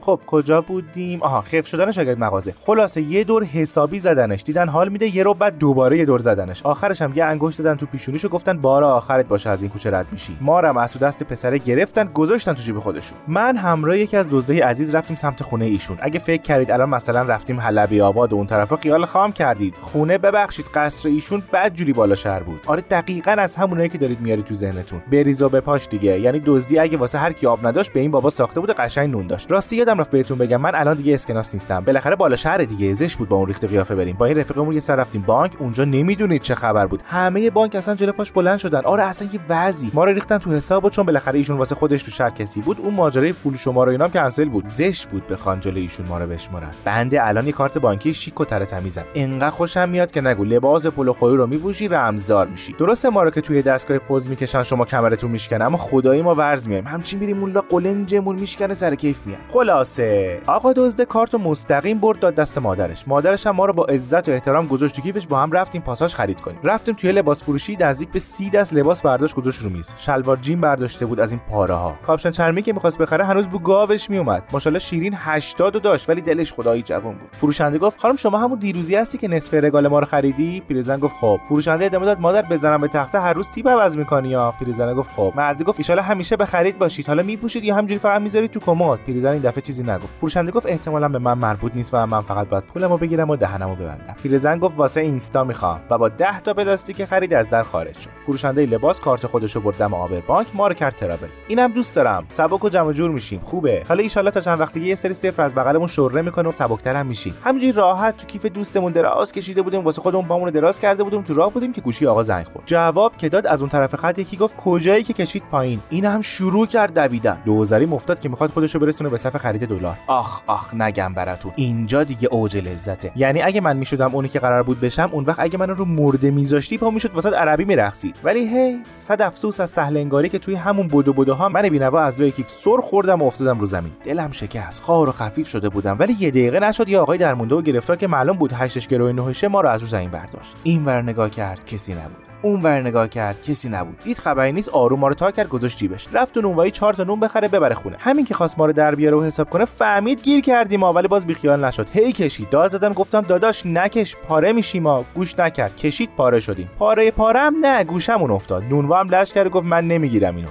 خب 0.00 0.20
کجا 0.26 0.60
بودیم؟ 0.60 1.22
آها 1.22 1.40
خف 1.40 1.66
شدن 1.66 1.90
شاگرد 1.90 2.18
مغازه. 2.18 2.54
خلاصه 2.60 3.00
یه 3.00 3.24
دور 3.24 3.44
حسابی 3.44 3.98
زدنش. 3.98 4.42
دیدن 4.42 4.68
حال 4.68 4.88
میده 4.88 5.16
یه 5.16 5.22
رو 5.22 5.34
بعد 5.34 5.58
دوباره 5.58 5.98
یه 5.98 6.04
دور 6.04 6.18
زدنش. 6.18 6.62
آخرش 6.62 7.02
هم 7.02 7.12
یه 7.14 7.24
انگشت 7.24 7.56
زدن 7.56 7.74
تو 7.74 7.86
پیشونیشو 7.86 8.28
گفتن 8.28 8.58
بار 8.58 8.84
آخرت 8.84 9.28
باشه 9.28 9.50
از 9.50 9.62
این 9.62 9.70
کوچه 9.70 9.90
رد 9.90 10.06
میشی. 10.12 10.36
ما 10.40 10.60
رو 10.60 10.78
از 10.78 10.98
دست 10.98 11.22
پسره 11.22 11.58
گرفتن 11.58 12.04
گذاشتن 12.04 12.52
تو 12.52 12.62
جیب 12.62 12.80
خودشون. 12.80 13.18
من 13.28 13.56
همراه 13.56 13.98
یکی 13.98 14.16
از 14.16 14.28
دزدای 14.30 14.60
عزیز 14.60 14.94
رفتیم 14.94 15.16
سمت 15.16 15.42
خونه 15.42 15.64
ایشون. 15.64 15.98
اگه 16.00 16.18
فکر 16.18 16.42
کردید 16.42 16.70
الان 16.70 16.88
مثلا 16.88 17.22
رفتیم 17.22 17.60
حلبی 17.60 18.00
آباد 18.00 18.32
و 18.32 18.36
اون 18.36 18.46
طرفا 18.46 18.76
خیال 18.76 19.04
خام 19.04 19.32
کردید. 19.32 19.76
خونه 19.80 20.18
ببخشید 20.18 20.66
قصر 20.74 21.08
ایشون 21.08 21.42
بد 21.52 21.74
جوری 21.74 21.92
بالا 21.92 22.14
شهر 22.14 22.42
بود. 22.42 22.60
آره 22.66 22.82
دقیقا 22.82 23.32
از 23.32 23.56
همونایی 23.56 23.88
که 23.88 23.98
دارید 23.98 24.20
میاری 24.20 24.42
تو 24.42 24.54
ذهنتون. 24.54 25.02
بریز 25.12 25.42
و 25.42 25.48
بپاش 25.48 25.88
دیگه. 25.88 26.20
یعنی 26.20 26.42
دزدی 26.46 26.78
اگه 26.78 26.96
واسه 26.96 27.18
هر 27.18 27.32
کی 27.32 27.46
آب 27.46 27.66
نداشت 27.66 27.92
به 27.92 28.00
این 28.00 28.10
بابا 28.10 28.30
ساخته 28.30 28.60
بود 28.60 28.70
قشنگ 28.70 29.10
نون 29.10 29.26
داشت. 29.26 29.50
راستی 29.50 29.84
یادم 29.88 30.00
رفت 30.00 30.10
بهتون 30.10 30.38
بگم 30.38 30.56
من 30.56 30.74
الان 30.74 30.96
دیگه 30.96 31.14
اسکناس 31.14 31.54
نیستم. 31.54 31.80
بالاخره 31.80 32.16
بالا 32.16 32.36
شهر 32.36 32.58
دیگه 32.58 32.94
زش 32.94 33.16
بود 33.16 33.28
با 33.28 33.36
اون 33.36 33.46
ریخت 33.46 33.64
قیافه 33.64 33.94
بریم. 33.94 34.16
با 34.16 34.26
این 34.26 34.38
رفیقمون 34.38 34.74
یه 34.74 34.80
سر 34.80 34.96
رفتیم 34.96 35.22
بانک 35.22 35.56
اونجا 35.58 35.84
نمی‌دونید 35.84 36.42
چه 36.42 36.54
خبر 36.54 36.86
بود. 36.86 37.02
همه 37.06 37.50
بانک 37.50 37.74
اصلا 37.74 37.94
جلو 37.94 38.12
پاش 38.12 38.32
بلند 38.32 38.58
شدن. 38.58 38.80
آره 38.80 39.02
اصلا 39.02 39.28
یه 39.32 39.40
وضعی. 39.48 39.90
ما 39.94 40.04
رو 40.04 40.12
ریختن 40.12 40.38
تو 40.38 40.50
حساب 40.50 40.84
و 40.84 40.90
چون 40.90 41.06
بالاخره 41.06 41.38
ایشون 41.38 41.56
واسه 41.56 41.74
خودش 41.74 42.02
تو 42.02 42.10
شهر 42.10 42.30
کسی 42.30 42.60
بود 42.60 42.80
اون 42.80 42.94
ماجرای 42.94 43.32
پول 43.32 43.56
شما 43.56 43.84
رو 43.84 43.90
اینام 43.90 44.10
کنسل 44.10 44.48
بود. 44.48 44.64
زش 44.64 45.06
بود 45.06 45.26
بخوان 45.26 45.60
جلوی 45.60 45.80
ایشون 45.80 46.06
ما 46.06 46.18
رو 46.18 46.26
بشمرن 46.26 46.70
بنده 46.84 47.26
الان 47.26 47.46
یه 47.46 47.52
کارت 47.52 47.78
بانکی 47.78 48.14
شیک 48.14 48.40
و 48.40 48.44
تر 48.44 48.64
تمیزم 48.64 49.04
انقدر 49.14 49.50
خوشم 49.50 49.88
میاد 49.88 50.10
که 50.10 50.20
نگو 50.20 50.44
لباس 50.44 50.86
پول 50.86 51.12
خوری 51.12 51.36
رو 51.36 51.46
میپوشی 51.46 51.88
رمزدار 51.88 52.46
میشی. 52.46 52.72
درسته 52.72 53.10
ما 53.10 53.22
رو 53.22 53.30
که 53.30 53.40
توی 53.40 53.62
دستگاه 53.62 53.98
پوز 53.98 54.28
می‌کشن 54.28 54.62
شما 54.62 54.84
کمرتون 54.84 55.30
میشکنه 55.30 55.64
اما 55.64 55.78
خدایی 55.78 56.22
ما 56.22 56.34
ورز 56.34 56.68
میایم 56.68 56.86
همچین 56.86 57.18
میریم 57.18 57.40
اون 57.40 57.52
قلنجمون 57.52 58.36
میشکنه 58.36 58.74
سر 58.74 58.94
کیف 58.94 59.20
میاد 59.26 59.40
خلاصه. 59.78 60.40
آقا 60.46 60.72
دزد 60.72 61.02
کارت 61.02 61.34
مستقیم 61.34 61.98
برد 61.98 62.18
داد 62.18 62.34
دست 62.34 62.58
مادرش. 62.58 63.04
مادرش 63.08 63.46
هم 63.46 63.56
ما 63.56 63.66
رو 63.66 63.72
با 63.72 63.84
عزت 63.84 64.28
و 64.28 64.32
احترام 64.32 64.66
گذاشت 64.66 64.96
تو 64.96 65.02
کیفش 65.02 65.26
با 65.26 65.40
هم 65.40 65.52
رفتیم 65.52 65.82
پاساژ 65.82 66.14
خرید 66.14 66.40
کنیم. 66.40 66.58
رفتیم 66.64 66.94
توی 66.94 67.12
لباس 67.12 67.42
فروشی 67.42 67.76
نزدیک 67.80 68.08
به 68.08 68.18
سی 68.18 68.50
دست 68.50 68.74
لباس 68.74 69.02
برداشت 69.02 69.34
گذاشت 69.34 69.62
رو 69.62 69.70
میز. 69.70 69.92
شلوار 69.96 70.36
جین 70.36 70.60
برداشته 70.60 71.06
بود 71.06 71.20
از 71.20 71.32
این 71.32 71.40
پاره 71.50 71.74
ها 71.74 71.98
کاپشن 72.02 72.30
چرمی 72.30 72.62
که 72.62 72.72
می‌خواست 72.72 72.98
بخره 72.98 73.24
هنوز 73.24 73.48
بو 73.48 73.58
گاوش 73.58 74.10
میومد 74.10 74.44
ماشاءالله 74.52 74.78
شیرین 74.78 75.14
80 75.16 75.76
رو 75.76 75.80
داشت 75.80 76.08
ولی 76.08 76.20
دلش 76.20 76.52
خدایی 76.52 76.82
جوان 76.82 77.14
بود. 77.14 77.28
فروشنده 77.36 77.78
گفت 77.78 78.00
خانم 78.00 78.16
شما 78.16 78.38
همون 78.38 78.58
دیروزی 78.58 78.96
هستی 78.96 79.18
که 79.18 79.28
نصف 79.28 79.54
رگال 79.54 79.88
ما 79.88 79.98
رو 79.98 80.06
خریدی؟ 80.06 80.62
پیرزن 80.68 80.98
گفت 80.98 81.14
خب. 81.20 81.40
فروشنده 81.48 81.84
ادامه 81.84 82.06
داد 82.06 82.20
مادر 82.20 82.42
بزنم 82.42 82.80
به 82.80 82.88
تخته 82.88 83.20
هر 83.20 83.32
روز 83.32 83.50
تیپ 83.50 83.68
عوض 83.68 83.96
می‌کنی 83.96 84.28
یا 84.28 84.54
پیرزن 84.58 84.94
گفت 84.94 85.10
خب. 85.16 85.32
مردی 85.36 85.64
گفت 85.64 85.90
ان 85.90 85.98
همیشه 85.98 86.36
به 86.36 86.44
خرید 86.44 86.78
باشید. 86.78 87.06
حالا 87.06 87.22
میپوشید 87.22 87.64
یا 87.64 87.74
همینجوری 87.74 87.98
فقط 88.00 88.20
می‌ذارید 88.20 88.50
تو 88.50 88.60
کمد. 88.60 88.98
پیرزن 88.98 89.32
این 89.32 89.42
دفعه 89.42 89.60
چیزی 89.68 89.82
نگفت. 89.82 90.18
فروشنده 90.18 90.52
گفت 90.52 90.66
احتمالا 90.66 91.08
به 91.08 91.18
من 91.18 91.38
مربوط 91.38 91.72
نیست 91.74 91.94
و 91.94 92.06
من 92.06 92.22
فقط 92.22 92.48
باید 92.48 92.64
پولمو 92.64 92.96
بگیرم 92.96 93.30
و 93.30 93.36
دهنمو 93.36 93.74
ببندم. 93.74 94.16
پیرزن 94.22 94.58
گفت 94.58 94.78
واسه 94.78 95.00
اینستا 95.00 95.44
می‌خوام 95.44 95.80
و 95.90 95.98
با 95.98 96.08
10 96.08 96.40
تا 96.40 96.54
پلاستیک 96.54 97.04
خرید 97.04 97.34
از 97.34 97.48
در 97.48 97.62
خارج 97.62 97.98
شد. 97.98 98.10
فروشنده 98.26 98.66
لباس 98.66 99.00
کارت 99.00 99.26
خودشو 99.26 99.60
برد 99.60 99.76
دم 99.76 99.94
آبر 99.94 100.20
بانک 100.20 100.56
ما 100.56 100.68
رو 100.68 100.74
کرد 100.74 100.94
ترابل. 100.94 101.26
اینم 101.48 101.72
دوست 101.72 101.94
دارم. 101.94 102.24
سبک 102.28 102.64
و 102.64 102.68
جمع 102.68 102.92
جور 102.92 103.10
میشیم. 103.10 103.40
خوبه. 103.44 103.84
حالا 103.88 104.02
ان 104.16 104.30
تا 104.30 104.40
چند 104.40 104.60
وقتی 104.60 104.80
یه 104.80 104.94
سری 104.94 105.14
صفر 105.14 105.42
از 105.42 105.54
بغلمون 105.54 105.86
شوره 105.86 106.22
می‌کنه 106.22 106.48
و 106.48 106.52
سبکتر 106.52 106.96
هم 106.96 107.06
میشیم. 107.06 107.34
همینجوری 107.44 107.72
راحت 107.72 108.16
تو 108.16 108.26
کیف 108.26 108.46
دوستمون 108.46 108.92
دراز 108.92 109.32
کشیده 109.32 109.62
بودیم. 109.62 109.80
واسه 109.84 110.02
خودمون 110.02 110.24
پامون 110.24 110.50
دراز 110.50 110.80
کرده 110.80 111.04
بودیم. 111.04 111.22
تو 111.22 111.34
راه 111.34 111.52
بودیم 111.52 111.72
که 111.72 111.80
گوشی 111.80 112.06
آقا 112.06 112.22
زنگ 112.22 112.46
خورد. 112.46 112.66
جواب 112.66 113.16
که 113.16 113.28
داد 113.28 113.46
از 113.46 113.60
اون 113.60 113.68
طرف 113.68 113.94
خط 113.94 114.18
یکی 114.18 114.36
گفت 114.36 114.56
کجایی 114.56 115.02
که 115.02 115.12
کشید 115.12 115.42
پایین؟ 115.50 115.80
این 115.90 116.04
هم 116.04 116.20
شروع 116.20 116.66
کرد 116.66 116.94
دویدن. 116.94 117.42
دوزاری 117.44 117.86
مفتاد 117.86 118.20
که 118.20 118.28
می‌خواد 118.28 118.50
خودشو 118.50 118.78
برسونه 118.78 119.10
به 119.10 119.16
صف 119.16 119.36
خرید 119.36 119.57
دلار. 119.66 119.98
آخ 120.06 120.42
آخ 120.46 120.74
نگم 120.74 121.14
براتون. 121.14 121.52
اینجا 121.56 122.04
دیگه 122.04 122.28
اوج 122.30 122.56
لذته. 122.56 123.12
یعنی 123.16 123.42
اگه 123.42 123.60
من 123.60 123.76
می‌شدم 123.76 124.14
اونی 124.14 124.28
که 124.28 124.38
قرار 124.38 124.62
بود 124.62 124.80
بشم 124.80 125.08
اون 125.12 125.24
وقت 125.24 125.40
اگه 125.40 125.58
من 125.58 125.68
رو 125.68 125.84
مرده 125.84 126.30
میذاشتی 126.30 126.78
پا 126.78 126.90
می‌شد 126.90 127.14
واسه 127.14 127.30
عربی 127.30 127.64
میرقصید. 127.64 128.16
ولی 128.24 128.40
هی 128.40 128.82
صد 128.96 129.22
افسوس 129.22 129.60
از 129.60 129.70
سهل 129.70 129.96
انگاری 129.96 130.28
که 130.28 130.38
توی 130.38 130.54
همون 130.54 130.88
بدو 130.88 131.12
بدو 131.12 131.34
ها 131.34 131.48
من 131.48 131.62
بینوا 131.62 132.00
از 132.00 132.20
لای 132.20 132.30
کیف 132.30 132.50
سر 132.50 132.80
خوردم 132.82 133.22
و 133.22 133.24
افتادم 133.24 133.60
رو 133.60 133.66
زمین. 133.66 133.92
دلم 134.04 134.30
شکست. 134.30 134.82
خار 134.82 135.08
و 135.08 135.12
خفیف 135.12 135.48
شده 135.48 135.68
بودم 135.68 135.96
ولی 135.98 136.16
یه 136.18 136.30
دقیقه 136.30 136.60
نشد 136.60 136.88
یه 136.88 136.98
آقای 136.98 137.18
درمونده 137.18 137.54
و 137.54 137.62
گرفتار 137.62 137.96
که 137.96 138.06
معلوم 138.06 138.36
بود 138.36 138.52
هشتش 138.52 138.86
گروه 138.86 139.12
نهشه 139.12 139.48
ما 139.48 139.60
رو 139.60 139.68
از 139.68 139.80
رو 139.80 139.86
زمین 139.86 140.10
برداشت. 140.10 140.56
این 140.62 140.84
ور 140.84 141.02
نگاه 141.02 141.30
کرد 141.30 141.64
کسی 141.64 141.94
نبود. 141.94 142.27
اون 142.42 142.62
ور 142.62 142.80
نگاه 142.80 143.08
کرد 143.08 143.42
کسی 143.42 143.68
نبود. 143.68 143.98
دید 144.04 144.18
خبری 144.18 144.52
نیست 144.52 144.68
آروم 144.68 145.00
ما 145.00 145.08
رو 145.08 145.14
تا 145.14 145.30
کرد 145.30 145.48
گذاشت 145.48 145.78
جیبش. 145.78 146.08
رفت 146.12 146.36
اون 146.36 146.46
اونوایی 146.46 146.70
چهار 146.70 146.94
تا 146.94 147.04
نون 147.04 147.20
بخره 147.20 147.48
ببره 147.48 147.74
خونه. 147.74 147.96
همین 148.00 148.24
که 148.24 148.34
خواست 148.34 148.58
ما 148.58 148.66
رو 148.66 148.72
در 148.72 148.94
بیاره 148.94 149.16
و 149.16 149.22
حساب 149.22 149.50
کنه 149.50 149.64
فهمید 149.64 150.22
گیر 150.22 150.40
کردیم 150.40 150.80
ما 150.80 150.92
ولی 150.92 151.08
باز 151.08 151.26
بیخیال 151.26 151.64
نشد. 151.64 151.90
هی 151.90 152.12
کشید. 152.12 152.50
داد 152.50 152.72
زدم 152.72 152.92
گفتم 152.92 153.20
داداش 153.20 153.66
نکش 153.66 154.16
پاره 154.16 154.52
میشیم 154.52 154.82
ما 154.82 155.04
گوش 155.14 155.38
نکرد. 155.38 155.76
کشید 155.76 156.10
پاره 156.16 156.40
شدیم. 156.40 156.70
پاره 156.78 157.10
پارم؟ 157.10 157.54
نه 157.60 157.84
گوشمون 157.84 158.30
افتاد. 158.30 158.64
نونوا 158.64 159.00
هم 159.00 159.08
لش 159.08 159.32
کرد 159.32 159.48
گفت 159.48 159.66
من 159.66 159.88
نمی‌گیرم 159.88 160.36
اینو. 160.36 160.48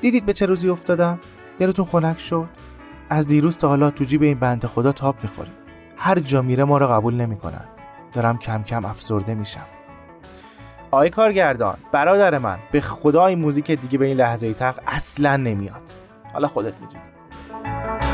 دیدید 0.00 0.26
به 0.26 0.32
چه 0.32 0.46
روزی 0.46 0.68
افتادم؟ 0.68 1.20
دلتون 1.58 1.84
خنک 1.84 2.18
شد؟ 2.18 2.48
از 3.10 3.28
دیروز 3.28 3.56
تا 3.56 3.68
حالا 3.68 3.90
تو 3.90 4.04
جیب 4.04 4.22
این 4.22 4.38
بنده 4.38 4.68
خدا 4.68 4.92
تاپ 4.92 5.16
می‌خوریم 5.22 5.52
هر 5.96 6.18
جا 6.18 6.42
میره 6.42 6.64
ما 6.64 6.78
رو 6.78 6.86
قبول 6.86 7.14
نمی‌کنن. 7.14 7.64
دارم 8.12 8.38
کم 8.38 8.62
کم 8.62 8.84
افسرده 8.84 9.34
میشم. 9.34 9.66
آقای 10.90 11.10
کارگردان 11.10 11.76
برادر 11.92 12.38
من 12.38 12.58
به 12.72 12.80
خدا 12.80 13.26
این 13.26 13.38
موزیک 13.38 13.70
دیگه 13.70 13.98
به 13.98 14.06
این 14.06 14.16
لحظه 14.16 14.54
تلخ 14.54 14.78
اصلا 14.86 15.36
نمیاد. 15.36 15.82
حالا 16.32 16.48
خودت 16.48 16.74
می‌دونی. 16.80 18.07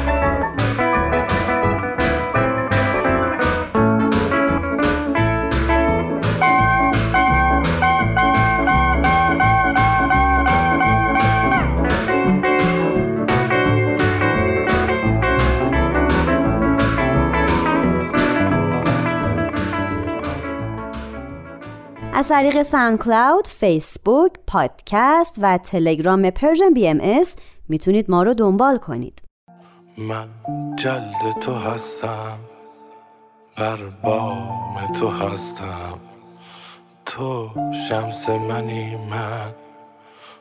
طریق 22.34 22.62
SoundCloud، 22.62 23.46
فیسبوک، 23.46 24.32
پادکست 24.46 25.34
و 25.42 25.58
تلگرام 25.58 26.30
Persian 26.30 26.70
BMS 26.74 27.36
می‌تونید 27.68 28.10
ما 28.10 28.22
رو 28.22 28.34
دنبال 28.34 28.78
کنید. 28.78 29.22
من 29.98 30.28
جلد 30.76 31.38
تو 31.40 31.54
هستم 31.54 32.38
بر 33.56 33.78
بام 34.02 34.92
تو 35.00 35.08
هستم. 35.08 35.98
تو 37.06 37.48
شمس 37.88 38.30
منی 38.30 38.96
من 39.10 39.54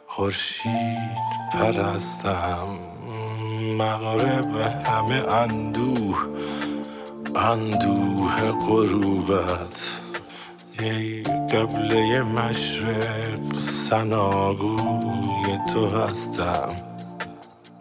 خورشید 0.08 1.18
پرستم 1.54 2.68
مغرب 3.78 4.56
همه 4.86 5.34
اندوه 5.34 6.28
اندوه 7.36 8.52
غروبت. 8.52 10.03
ای 10.80 11.24
قبله 11.24 12.21
مشرق 12.21 13.57
سناگوی 13.57 15.57
تو 15.74 15.88
هستم. 15.88 16.69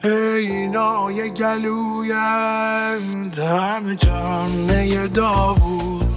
ای 0.04 0.68
نای 0.68 1.30
گلویت 1.30 3.38
همه 3.38 3.96
جانه 3.96 5.08
داوود. 5.08 6.08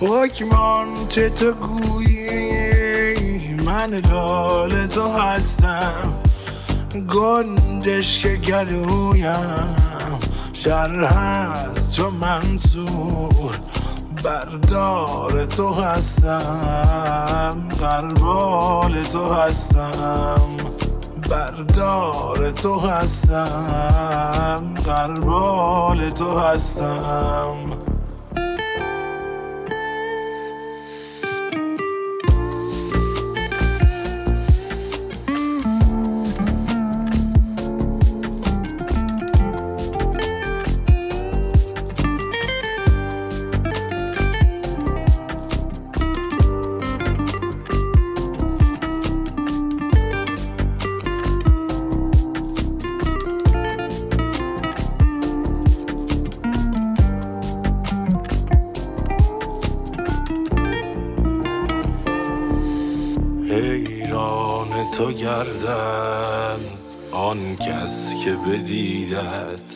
حکمان 0.00 0.86
چه 1.08 1.30
تو 1.30 1.52
گویی؟ 1.52 3.54
من 3.64 3.94
لال 3.94 4.86
تو 4.86 5.08
هستم. 5.08 6.12
گنجش 7.08 8.18
که 8.18 8.36
گلویم. 8.36 9.76
شر 10.52 11.00
هست 11.00 11.92
چو 11.92 12.10
منصور. 12.10 13.58
بردار 14.24 15.46
تو 15.46 15.72
هستم 15.74 17.56
قربال 17.80 19.02
تو 19.02 19.34
هستم. 19.34 20.40
بردار 21.30 22.50
تو 22.50 22.78
هستم 22.80 24.74
قربال 24.86 26.10
تو 26.10 26.38
هستم. 26.38 27.54
که 68.28 68.34
بدیدت. 68.34 69.70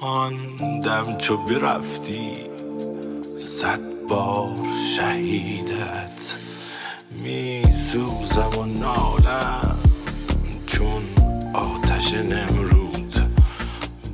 آن 0.00 0.32
دم 0.84 1.16
چو 1.16 1.36
برفتی 1.36 2.32
صد 3.40 3.80
بار 4.08 4.56
شهیدت. 4.96 6.34
می 7.10 7.62
سوزم 7.76 8.58
و 8.58 8.64
نالم 8.64 9.78
چون 10.66 11.02
آتش 11.54 12.14
نمرود. 12.14 13.14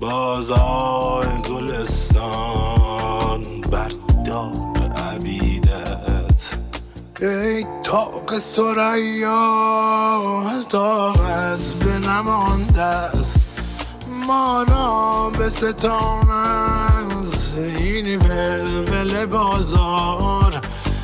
بازای 0.00 1.26
گلستان 1.50 3.40
بر 3.70 3.92
داغ 4.26 4.92
عبیدت. 4.96 6.42
ای 7.20 7.64
تاق 7.82 8.38
سریا 8.38 9.82
طاقت 10.68 11.58
به 11.58 12.08
نمانده 12.08 12.82
است 12.82 13.21
ما 14.26 14.62
را 14.62 15.30
به 15.38 15.48
ستان 15.48 16.30
از 16.30 17.58
این 17.58 18.18
بلبل 18.18 19.26
بازار. 19.26 20.60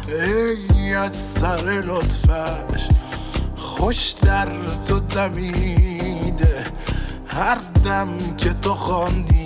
ای 0.08 0.94
از 0.94 1.16
سر 1.16 1.82
لطفش 1.86 2.88
خوش 3.56 4.10
در 4.10 4.48
تو 4.86 5.00
دمیده. 5.00 6.64
هر 7.26 7.58
دم 7.84 8.08
که 8.36 8.52
تو 8.52 8.74
خواندیم 8.74 9.38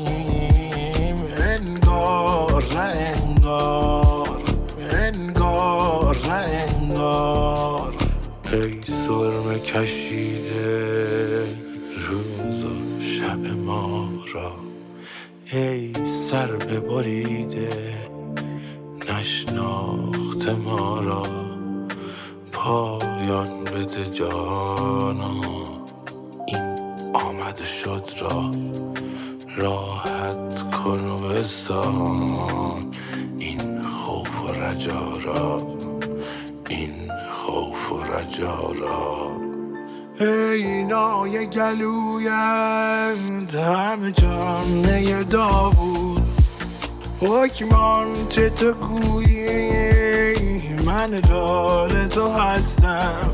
انگار 1.36 2.64
نه 2.74 2.80
انگار 2.80 4.42
انگار 4.90 6.16
نه 6.26 6.32
انگار. 6.32 7.94
ای 8.52 8.80
سرم 9.06 9.58
کشیده. 9.58 11.61
ما 13.66 14.08
را. 14.34 14.52
ای 15.52 15.92
سر 16.08 16.46
ببریده 16.46 17.68
نشناخت 19.08 20.48
ما 20.48 21.00
را. 21.00 21.22
پایان 22.52 23.64
بده 23.64 24.10
جانا. 24.10 25.40
این 26.46 26.60
آمد 27.14 27.62
شد 27.64 28.10
را. 28.20 28.50
راحت 29.56 30.70
کن 30.70 31.00
و 31.00 31.28
بستان 31.28 32.90
این 33.38 33.86
خوف 33.86 34.42
و 34.44 34.52
رجا 34.52 35.18
را. 35.24 35.76
این 36.68 37.10
خوف 37.30 37.92
و 37.92 38.04
رجا 38.04 38.72
را. 38.80 39.41
ای 40.22 40.84
نای 40.84 41.46
گلویت 41.46 42.32
همه 43.54 44.12
جانه 44.12 45.24
داوود. 45.24 46.22
حکمان 47.20 48.06
چه 48.28 48.50
تو 48.50 48.72
گویی؟ 48.72 50.52
من 50.86 51.22
لال 51.30 52.08
تو 52.08 52.28
هستم. 52.28 53.30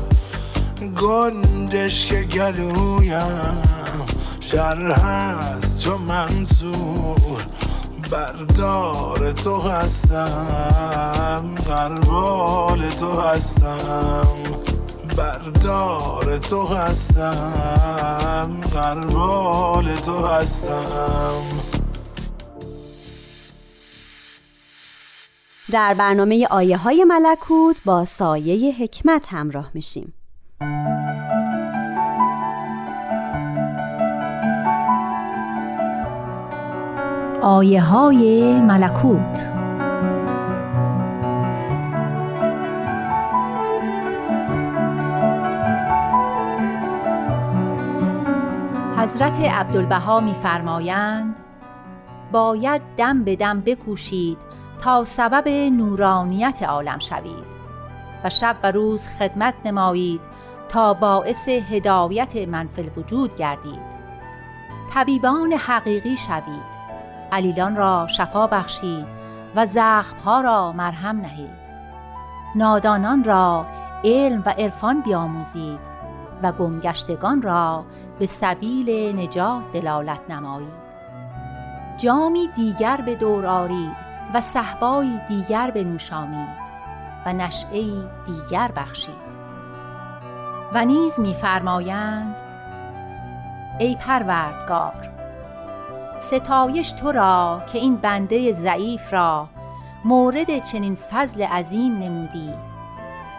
گنجش 1.01 2.05
که 2.05 2.23
گلویم. 2.23 3.57
شر 4.39 4.91
هست 4.91 5.79
چون 5.79 6.01
منصور 6.01 7.41
بردار 8.11 9.31
تو 9.31 9.61
هستم. 9.61 11.55
قربال 11.67 12.89
تو 12.89 13.21
هستم. 13.21 14.58
بردار 15.17 16.37
تو 16.37 16.67
هستم 16.67 18.61
قربال 18.73 19.95
تو 19.95 20.27
هستم. 20.27 21.41
در 25.71 25.93
برنامه 25.93 26.47
آیه 26.51 26.77
های 26.77 27.03
ملکوت 27.03 27.83
با 27.85 28.05
سایه 28.05 28.75
حکمت 28.75 29.27
همراه 29.29 29.71
میشیم. 29.73 30.13
آیه 37.41 37.81
های 37.81 38.61
ملکوت 38.61 39.58
حضرت 49.09 49.39
عبدالبها 49.39 50.19
میفرمایند 50.19 51.35
باید 52.31 52.81
دم 52.97 53.23
به 53.23 53.35
دم 53.35 53.61
بکوشید 53.61 54.37
تا 54.81 55.03
سبب 55.03 55.47
نورانیت 55.47 56.63
عالم 56.63 56.99
شوید 56.99 57.45
و 58.23 58.29
شب 58.29 58.55
و 58.63 58.71
روز 58.71 59.07
خدمت 59.07 59.53
نمایید 59.65 60.21
تا 60.69 60.93
باعث 60.93 61.47
هدایت 61.47 62.35
منفل 62.35 62.89
وجود 62.97 63.35
گردید. 63.35 63.81
طبیبان 64.93 65.53
حقیقی 65.53 66.17
شوید 66.17 66.69
علیلان 67.31 67.75
را 67.75 68.07
شفا 68.07 68.47
بخشید 68.47 69.05
و 69.55 69.65
زخمها 69.65 70.41
را 70.41 70.71
مرهم 70.71 71.17
نهید. 71.17 71.59
نادانان 72.55 73.23
را 73.23 73.65
علم 74.03 74.43
و 74.45 74.49
عرفان 74.49 75.01
بیاموزید 75.01 75.79
و 76.43 76.51
گمگشتگان 76.51 77.41
را 77.41 77.85
به 78.19 78.25
سبیل 78.25 79.19
نجات 79.19 79.71
دلالت 79.73 80.19
نمایید. 80.29 80.89
جامی 81.97 82.49
دیگر 82.55 82.97
به 82.97 83.15
دور 83.15 83.45
آرید 83.45 83.95
و 84.33 84.41
صحبایی 84.41 85.19
دیگر 85.27 85.71
بنوشانید 85.71 86.49
و 87.25 87.33
نشعه 87.33 87.81
دیگر 88.25 88.71
بخشید. 88.75 89.29
و 90.73 90.85
نیز 90.85 91.19
میفرمایند 91.19 92.35
ای 93.79 93.95
پروردگار 93.95 95.09
ستایش 96.19 96.91
تو 96.91 97.11
را 97.11 97.61
که 97.73 97.77
این 97.77 97.95
بنده 97.95 98.53
ضعیف 98.53 99.13
را 99.13 99.47
مورد 100.05 100.63
چنین 100.63 100.95
فضل 100.95 101.41
عظیم 101.41 101.97
نمودی 101.97 102.53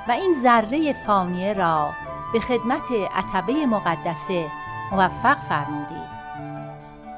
و 0.09 0.13
این 0.13 0.35
ذره 0.43 0.93
فانیه 1.07 1.53
را 1.53 1.91
به 2.33 2.41
خدمت 2.41 2.89
عتبه 3.17 3.67
مقدسه 3.67 4.47
موفق 4.93 5.37
فرمودی. 5.49 6.03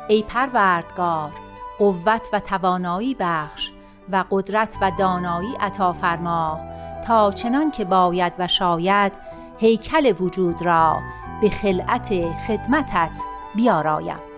ای 0.08 0.22
پروردگار 0.22 1.30
قوت 1.78 2.28
و 2.32 2.40
توانایی 2.40 3.16
بخش 3.20 3.70
و 4.12 4.24
قدرت 4.30 4.76
و 4.80 4.90
دانایی 4.98 5.56
عطا 5.60 5.92
فرما 5.92 6.60
تا 7.06 7.32
چنان 7.32 7.70
که 7.70 7.84
باید 7.84 8.32
و 8.38 8.48
شاید 8.48 9.12
هیکل 9.58 10.14
وجود 10.20 10.62
را 10.62 10.98
به 11.40 11.50
خلعت 11.50 12.30
خدمتت 12.46 13.18
بیارایم. 13.54 14.31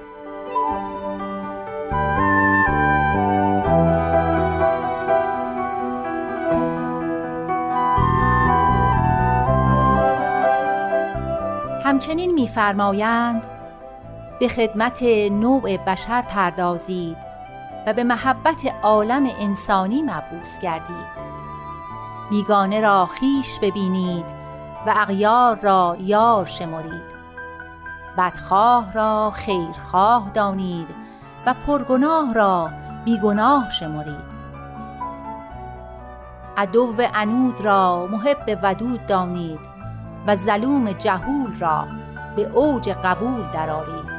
همچنین 11.85 12.35
میفرمایند 12.35 13.43
به 14.41 14.49
خدمت 14.49 15.03
نوع 15.31 15.77
بشر 15.77 16.23
پردازید 16.23 17.17
و 17.87 17.93
به 17.93 18.05
محبت 18.05 18.75
عالم 18.83 19.27
انسانی 19.39 20.03
مبعوث 20.03 20.61
گردید. 20.61 21.25
بیگانه 22.31 22.81
را 22.81 23.07
خیش 23.07 23.59
ببینید 23.59 24.25
و 24.87 24.95
اغیار 24.97 25.59
را 25.61 25.97
یار 26.01 26.47
شمرید. 26.47 27.15
بدخواه 28.19 28.93
را 28.93 29.31
خیرخواه 29.35 30.31
دانید 30.35 30.89
و 31.47 31.55
پرگناه 31.67 32.35
را 32.35 32.71
بیگناه 33.05 33.71
شمرید. 33.71 34.35
عدو 36.57 36.95
عنود 37.15 37.61
را 37.61 38.07
محب 38.07 38.59
ودود 38.63 39.07
دانید 39.07 39.74
و 40.27 40.37
ظلوم 40.37 40.93
جهول 40.93 41.59
را 41.61 41.87
به 42.37 42.43
اوج 42.43 42.89
قبول 42.89 43.45
درآرید. 43.53 44.15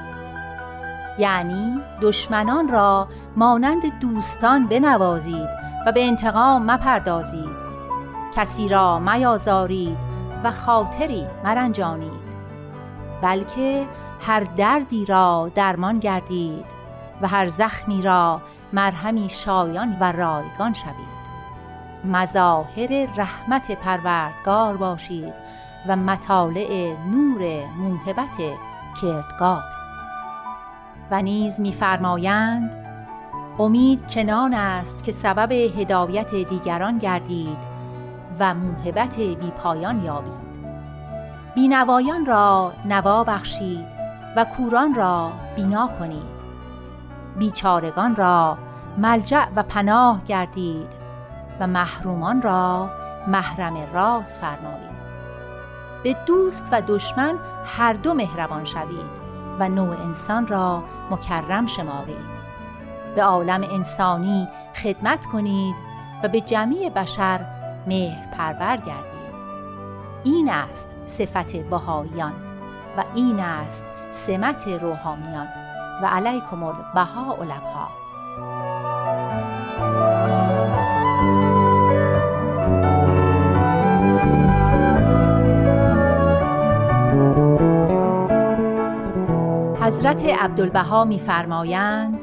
یعنی 1.20 1.82
دشمنان 2.02 2.68
را 2.68 3.08
مانند 3.36 4.00
دوستان 4.00 4.68
بنوازید 4.68 5.50
و 5.86 5.92
به 5.92 6.06
انتقام 6.06 6.72
مپردازید. 6.72 7.66
کسی 8.36 8.68
را 8.68 9.00
میازارید 9.00 9.98
و 10.44 10.52
خاطری 10.52 11.28
مرنجانید. 11.44 12.26
بلکه 13.22 13.88
هر 14.22 14.40
دردی 14.40 15.06
را 15.06 15.52
درمان 15.56 16.00
گردید 16.00 16.66
و 17.22 17.28
هر 17.28 17.48
زخمی 17.48 18.02
را 18.02 18.42
مرهمی 18.74 19.30
شایان 19.30 19.98
و 20.00 20.12
رایگان 20.12 20.74
شوید. 20.74 21.16
مظاهر 22.06 23.08
رحمت 23.18 23.72
پروردگار 23.72 24.78
باشید 24.78 25.34
و 25.88 25.96
مطالع 25.96 26.96
نور 27.12 27.66
موهبت 27.78 28.38
کردگار. 29.02 29.64
و 31.12 31.22
نیز 31.22 31.62
میفرمایند 31.62 32.86
امید 33.60 34.08
چنان 34.08 34.54
است 34.54 35.04
که 35.04 35.12
سبب 35.12 35.52
هدایت 35.52 36.36
دیگران 36.36 36.98
گردید 36.98 37.58
و 38.40 38.54
موهبت 38.54 39.18
بیپایان 39.18 40.04
یابید. 40.04 40.46
بینوایان 41.56 42.26
را 42.26 42.74
نوا 42.86 43.24
بخشید 43.24 43.86
و 44.36 44.46
کوران 44.46 44.96
را 44.96 45.32
بینا 45.56 45.90
کنید. 46.00 46.36
بیچارگان 47.40 48.16
را 48.16 48.58
ملجع 48.98 49.46
و 49.56 49.64
پناه 49.64 50.24
گردید 50.26 50.90
و 51.60 51.68
محرومان 51.68 52.42
را 52.42 52.90
محرم 53.28 53.94
راز 53.94 54.38
فرمایید. 54.40 54.95
به 56.06 56.16
دوست 56.26 56.70
و 56.72 56.82
دشمن 56.88 57.40
هر 57.66 57.94
دو 57.94 58.14
مهربان 58.14 58.66
شوید 58.66 59.26
و 59.60 59.70
نوع 59.70 60.02
انسان 60.02 60.48
را 60.48 60.84
مکرم 61.12 61.66
شمارید. 61.66 62.26
به 63.16 63.24
عالم 63.24 63.64
انسانی 63.64 64.48
خدمت 64.84 65.26
کنید 65.26 65.76
و 66.24 66.28
به 66.28 66.42
جمعی 66.42 66.90
بشر 66.90 67.46
مهر 67.88 68.32
پرور 68.38 68.78
گردید. 68.78 69.36
این 70.24 70.50
است 70.50 70.90
صفت 71.06 71.56
بهاییان 71.56 72.34
و 72.98 73.04
این 73.16 73.40
است 73.40 73.86
سمت 74.12 74.68
روحانیان 74.68 75.48
و 76.02 76.06
علیکم 76.06 76.64
البها 76.64 77.34
الابها 77.34 78.05
حضرت 89.86 90.26
عبدالبها 90.26 91.04
میفرمایند 91.04 92.20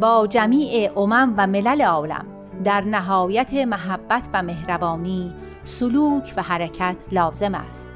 با 0.00 0.26
جمیع 0.26 0.98
امم 0.98 1.34
و 1.36 1.46
ملل 1.46 1.82
عالم 1.82 2.26
در 2.64 2.80
نهایت 2.80 3.54
محبت 3.54 4.28
و 4.32 4.42
مهربانی 4.42 5.34
سلوک 5.64 6.34
و 6.36 6.42
حرکت 6.42 6.96
لازم 7.12 7.54
است 7.54 7.86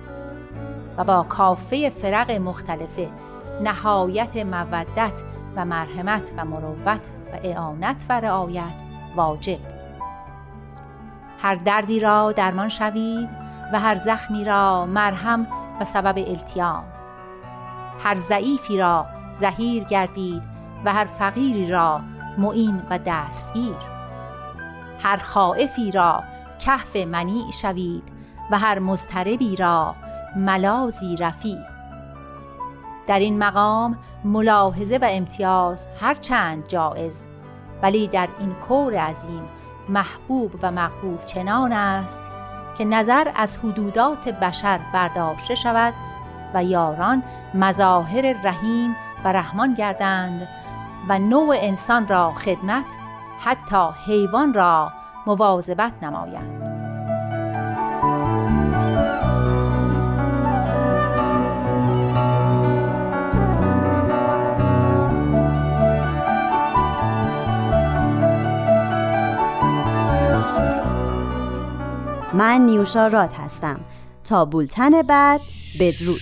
و 0.98 1.04
با 1.04 1.22
کافه 1.22 1.90
فرق 1.90 2.30
مختلفه 2.30 3.08
نهایت 3.62 4.36
مودت 4.36 5.22
و 5.56 5.64
مرحمت 5.64 6.30
و 6.36 6.44
مروت 6.44 7.00
و 7.32 7.38
اعانت 7.42 7.96
و 8.08 8.20
رعایت 8.20 8.82
واجب. 9.16 9.58
هر 11.38 11.54
دردی 11.54 12.00
را 12.00 12.32
درمان 12.32 12.68
شوید 12.68 13.28
و 13.72 13.80
هر 13.80 13.96
زخمی 13.96 14.44
را 14.44 14.86
مرهم 14.86 15.46
و 15.80 15.84
سبب 15.84 16.18
التیام. 16.18 16.97
هر 17.98 18.18
ضعیفی 18.18 18.78
را 18.78 19.06
زهیر 19.34 19.84
گردید 19.84 20.42
و 20.84 20.92
هر 20.92 21.04
فقیری 21.04 21.70
را 21.70 22.00
معین 22.38 22.82
و 22.90 22.98
دستگیر. 23.06 23.76
هر 25.02 25.16
خائفی 25.16 25.90
را 25.92 26.24
کهف 26.58 26.96
منیع 26.96 27.50
شوید 27.50 28.02
و 28.50 28.58
هر 28.58 28.78
مضطربی 28.78 29.56
را 29.56 29.94
ملازی 30.36 31.16
رفی 31.16 31.58
در 33.06 33.18
این 33.18 33.38
مقام 33.38 33.98
ملاحظه 34.24 34.98
و 34.98 35.06
امتیاز 35.10 35.88
هرچند 36.00 36.68
جایز 36.68 37.26
ولی 37.82 38.08
در 38.08 38.28
این 38.38 38.54
کور 38.54 38.94
عظیم 38.94 39.42
محبوب 39.88 40.54
و 40.62 40.70
مقبول 40.70 41.18
چنان 41.26 41.72
است 41.72 42.30
که 42.78 42.84
نظر 42.84 43.32
از 43.34 43.58
حدودات 43.58 44.28
بشر 44.28 44.80
برداشته 44.94 45.54
شود 45.54 45.94
و 46.54 46.64
یاران 46.64 47.22
مظاهر 47.54 48.32
رحیم 48.42 48.96
و 49.24 49.32
رحمان 49.32 49.74
گردند 49.74 50.48
و 51.08 51.18
نوع 51.18 51.56
انسان 51.58 52.08
را 52.08 52.32
خدمت 52.32 52.84
حتی 53.40 53.88
حیوان 54.06 54.54
را 54.54 54.92
مواظبت 55.26 55.92
نمایند. 56.02 56.68
من 72.32 72.60
نیوشا 72.60 73.06
رات 73.06 73.34
هستم. 73.34 73.80
تا 74.24 74.44
بولتن 74.44 75.02
بعد 75.02 75.40
بدرود. 75.80 76.20